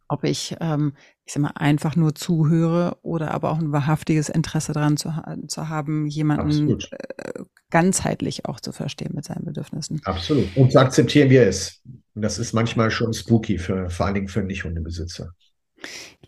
ob 0.09 0.23
ich, 0.23 0.55
ähm, 0.59 0.93
ich 1.25 1.33
sag 1.33 1.41
mal, 1.41 1.51
einfach 1.55 1.95
nur 1.95 2.15
zuhöre 2.15 2.97
oder 3.01 3.31
aber 3.31 3.51
auch 3.51 3.59
ein 3.59 3.71
wahrhaftiges 3.71 4.29
Interesse 4.29 4.73
daran 4.73 4.97
zu, 4.97 5.13
zu 5.47 5.69
haben, 5.69 6.07
jemanden 6.07 6.79
äh, 6.91 7.43
ganzheitlich 7.69 8.45
auch 8.45 8.59
zu 8.59 8.71
verstehen 8.71 9.11
mit 9.13 9.25
seinen 9.25 9.45
Bedürfnissen. 9.45 10.01
Absolut. 10.05 10.55
Und 10.55 10.71
zu 10.71 10.79
akzeptieren, 10.79 11.29
wie 11.29 11.37
er 11.37 11.49
ist. 11.49 11.81
Und 12.15 12.21
das 12.21 12.39
ist 12.39 12.53
manchmal 12.53 12.89
schon 12.89 13.13
spooky 13.13 13.57
für, 13.57 13.89
vor 13.89 14.05
allen 14.05 14.15
Dingen 14.15 14.27
für 14.27 14.41
Nicht-Hundebesitzer. 14.41 15.33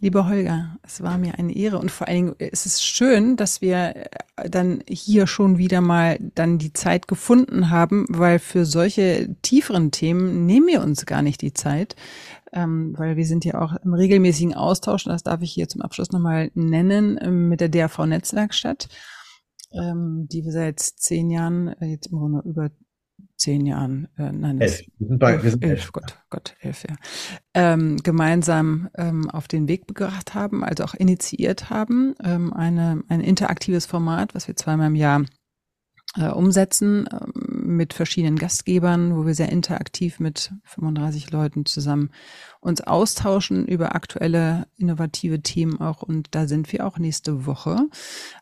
Lieber 0.02 0.30
Holger, 0.30 0.78
es 0.84 1.02
war 1.02 1.18
mir 1.18 1.38
eine 1.38 1.54
Ehre 1.54 1.80
und 1.80 1.92
vor 1.92 2.08
allen 2.08 2.16
Dingen 2.16 2.36
ist 2.38 2.66
es 2.66 2.82
schön, 2.82 3.36
dass 3.36 3.62
wir 3.62 3.96
äh, 4.38 4.50
dann 4.50 4.82
hier 4.88 5.28
schon 5.28 5.58
wieder 5.58 5.82
mal 5.82 6.18
dann 6.36 6.58
die 6.58 6.72
Zeit 6.72 7.08
gefunden 7.08 7.70
haben, 7.70 8.06
weil 8.10 8.40
für 8.40 8.66
solche 8.66 9.36
tieferen 9.42 9.92
Themen 9.92 10.46
nehmen 10.46 10.68
wir 10.68 10.82
uns 10.82 11.06
gar 11.06 11.22
nicht 11.22 11.42
die 11.42 11.54
Zeit 11.54 11.96
ähm, 12.52 12.94
weil 12.98 13.18
wir 13.18 13.26
sind 13.26 13.46
ja 13.46 13.62
auch 13.62 13.76
im 13.84 13.94
regelmäßigen 13.94 14.54
Austausch, 14.54 15.06
und 15.06 15.12
das 15.12 15.24
darf 15.24 15.42
ich 15.42 15.52
hier 15.52 15.68
zum 15.68 15.82
Abschluss 15.82 16.12
nochmal 16.12 16.52
nennen, 16.54 17.20
ähm, 17.22 17.50
mit 17.50 17.62
der 17.62 17.70
DRV 17.70 18.06
Netzwerkstatt, 18.06 18.90
ähm, 19.72 20.28
die 20.32 20.44
wir 20.44 20.52
seit 20.52 20.80
zehn 20.80 21.30
Jahren, 21.30 21.70
äh, 21.80 21.88
jetzt 21.88 22.08
im 22.08 22.18
Grunde 22.18 22.42
über 22.46 22.72
zehn 23.40 23.66
Jahren, 23.66 24.08
äh, 24.18 24.32
nein, 24.32 24.62
elf. 24.62 24.84
Wir 25.00 25.08
sind 25.08 25.20
bei, 25.20 25.42
wir 25.42 25.52
sind 25.52 25.64
elf, 25.64 25.80
elf. 25.80 25.92
Gott, 25.92 26.20
Gott, 26.30 26.56
elf, 26.60 26.84
ja, 26.88 26.96
ähm, 27.54 27.98
gemeinsam 27.98 28.90
ähm, 28.96 29.30
auf 29.30 29.48
den 29.48 29.68
Weg 29.68 29.88
gebracht 29.88 30.36
haben, 30.36 30.64
also 30.64 30.84
auch 30.84 30.94
initiiert 30.94 31.70
haben, 31.70 32.16
ähm, 32.24 32.54
eine, 32.54 33.04
ein 33.08 33.22
interaktives 33.22 33.86
Format, 33.86 34.36
was 34.36 34.48
wir 34.48 34.56
zweimal 34.56 34.88
im 34.88 34.96
Jahr 34.96 35.24
äh, 36.18 36.30
umsetzen 36.30 37.08
äh, 37.08 37.20
mit 37.36 37.94
verschiedenen 37.94 38.38
Gastgebern, 38.38 39.16
wo 39.16 39.26
wir 39.26 39.36
sehr 39.36 39.50
interaktiv 39.50 40.20
mit 40.20 40.52
35 40.64 41.32
Leuten 41.32 41.66
zusammen 41.66 42.10
uns 42.62 42.82
austauschen 42.82 43.66
über 43.68 43.96
aktuelle 43.96 44.66
innovative 44.78 45.42
Themen 45.42 45.80
auch. 45.80 46.02
Und 46.02 46.30
da 46.32 46.48
sind 46.48 46.74
wir 46.74 46.86
auch 46.86 46.98
nächste 46.98 47.46
Woche 47.46 47.78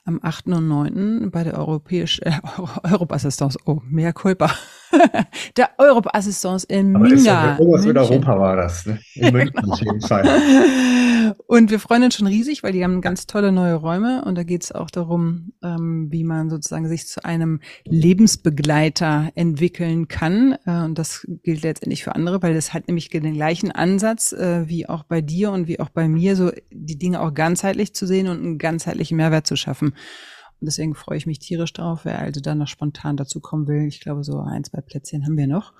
am 0.05 0.19
8. 0.23 0.47
und 0.47 0.67
9. 0.67 1.29
bei 1.29 1.43
der 1.43 1.57
Europäischen 1.57 2.23
äh, 2.23 2.39
Europassistance. 2.83 3.59
Oh, 3.65 3.81
mehr 3.85 4.13
Culpa. 4.13 4.49
der 5.57 5.69
Europassistance 5.77 6.65
in 6.65 6.95
Aber 6.95 7.05
Minga. 7.05 7.23
Ja, 7.23 7.59
irgendwas 7.59 7.85
mit 7.85 7.97
Europa 7.97 8.39
war 8.39 8.55
das, 8.55 8.85
ne? 8.85 8.99
In 9.15 9.33
München 9.33 9.71
auf 9.71 9.79
jeden 9.81 10.01
Fall. 10.01 10.23
Und 11.47 11.71
wir 11.71 11.79
freuen 11.79 12.03
uns 12.03 12.15
schon 12.15 12.27
riesig, 12.27 12.63
weil 12.63 12.71
die 12.71 12.83
haben 12.83 13.01
ganz 13.01 13.27
tolle 13.27 13.51
neue 13.51 13.75
Räume 13.75 14.23
und 14.25 14.35
da 14.35 14.43
geht 14.43 14.63
es 14.63 14.71
auch 14.71 14.89
darum, 14.89 15.53
ähm, 15.63 16.07
wie 16.11 16.23
man 16.23 16.49
sozusagen 16.49 16.87
sich 16.87 17.07
zu 17.07 17.23
einem 17.23 17.61
Lebensbegleiter 17.85 19.31
entwickeln 19.35 20.07
kann. 20.07 20.57
Äh, 20.65 20.83
und 20.83 20.97
das 20.97 21.25
gilt 21.43 21.63
letztendlich 21.63 22.03
für 22.03 22.15
andere, 22.15 22.41
weil 22.41 22.53
das 22.53 22.73
hat 22.73 22.87
nämlich 22.87 23.09
den 23.09 23.33
gleichen 23.33 23.71
Ansatz 23.71 24.31
äh, 24.33 24.67
wie 24.67 24.87
auch 24.87 25.03
bei 25.03 25.21
dir 25.21 25.51
und 25.51 25.67
wie 25.67 25.79
auch 25.79 25.89
bei 25.89 26.07
mir, 26.07 26.35
so 26.35 26.51
die 26.71 26.97
Dinge 26.97 27.21
auch 27.21 27.33
ganzheitlich 27.33 27.93
zu 27.93 28.05
sehen 28.05 28.27
und 28.27 28.39
einen 28.39 28.57
ganzheitlichen 28.57 29.17
Mehrwert 29.17 29.47
zu 29.47 29.55
schaffen. 29.55 29.93
Und 30.59 30.65
deswegen 30.65 30.95
freue 30.95 31.17
ich 31.17 31.27
mich 31.27 31.39
tierisch 31.39 31.73
drauf, 31.73 32.01
wer 32.03 32.19
also 32.19 32.41
da 32.41 32.55
noch 32.55 32.67
spontan 32.67 33.15
dazu 33.15 33.39
kommen 33.39 33.67
will. 33.67 33.87
Ich 33.87 33.99
glaube, 33.99 34.23
so 34.23 34.39
ein, 34.39 34.63
zwei 34.63 34.81
Plätzchen 34.81 35.25
haben 35.25 35.37
wir 35.37 35.47
noch. 35.47 35.73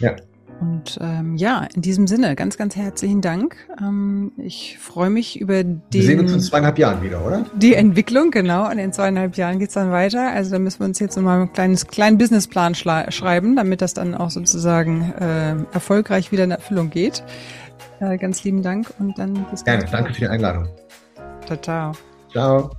Ja. 0.00 0.16
Und 0.60 0.98
ähm, 1.00 1.36
ja, 1.36 1.66
in 1.74 1.82
diesem 1.82 2.06
Sinne, 2.06 2.36
ganz, 2.36 2.56
ganz 2.56 2.76
herzlichen 2.76 3.20
Dank. 3.20 3.56
Ähm, 3.80 4.32
ich 4.38 4.78
freue 4.78 5.10
mich 5.10 5.40
über 5.40 5.64
die. 5.64 5.80
Wir 5.92 6.02
sehen 6.02 6.20
uns 6.20 6.32
in 6.32 6.40
zweieinhalb 6.40 6.78
Jahren 6.78 7.02
wieder, 7.02 7.24
oder? 7.24 7.44
Die 7.56 7.74
Entwicklung, 7.74 8.30
genau. 8.30 8.70
Und 8.70 8.78
in 8.78 8.92
zweieinhalb 8.92 9.36
Jahren 9.36 9.58
geht's 9.58 9.74
dann 9.74 9.90
weiter. 9.90 10.30
Also 10.30 10.52
da 10.52 10.58
müssen 10.58 10.80
wir 10.80 10.86
uns 10.86 10.98
jetzt 10.98 11.16
nochmal 11.16 11.40
einen 11.40 11.52
kleines, 11.52 11.86
kleinen 11.86 12.18
Businessplan 12.18 12.74
schreiben, 12.74 13.56
damit 13.56 13.82
das 13.82 13.94
dann 13.94 14.14
auch 14.14 14.30
sozusagen 14.30 15.12
äh, 15.12 15.56
erfolgreich 15.72 16.32
wieder 16.32 16.44
in 16.44 16.50
Erfüllung 16.50 16.90
geht. 16.90 17.24
Äh, 18.00 18.18
ganz 18.18 18.44
lieben 18.44 18.62
Dank 18.62 18.92
und 18.98 19.18
dann 19.18 19.46
bis 19.50 19.64
Gerne, 19.64 19.84
danke 19.90 20.12
für 20.14 20.20
die 20.20 20.28
Einladung. 20.28 20.68
Ciao, 21.46 21.60
ciao. 21.60 21.92
Ciao. 22.30 22.70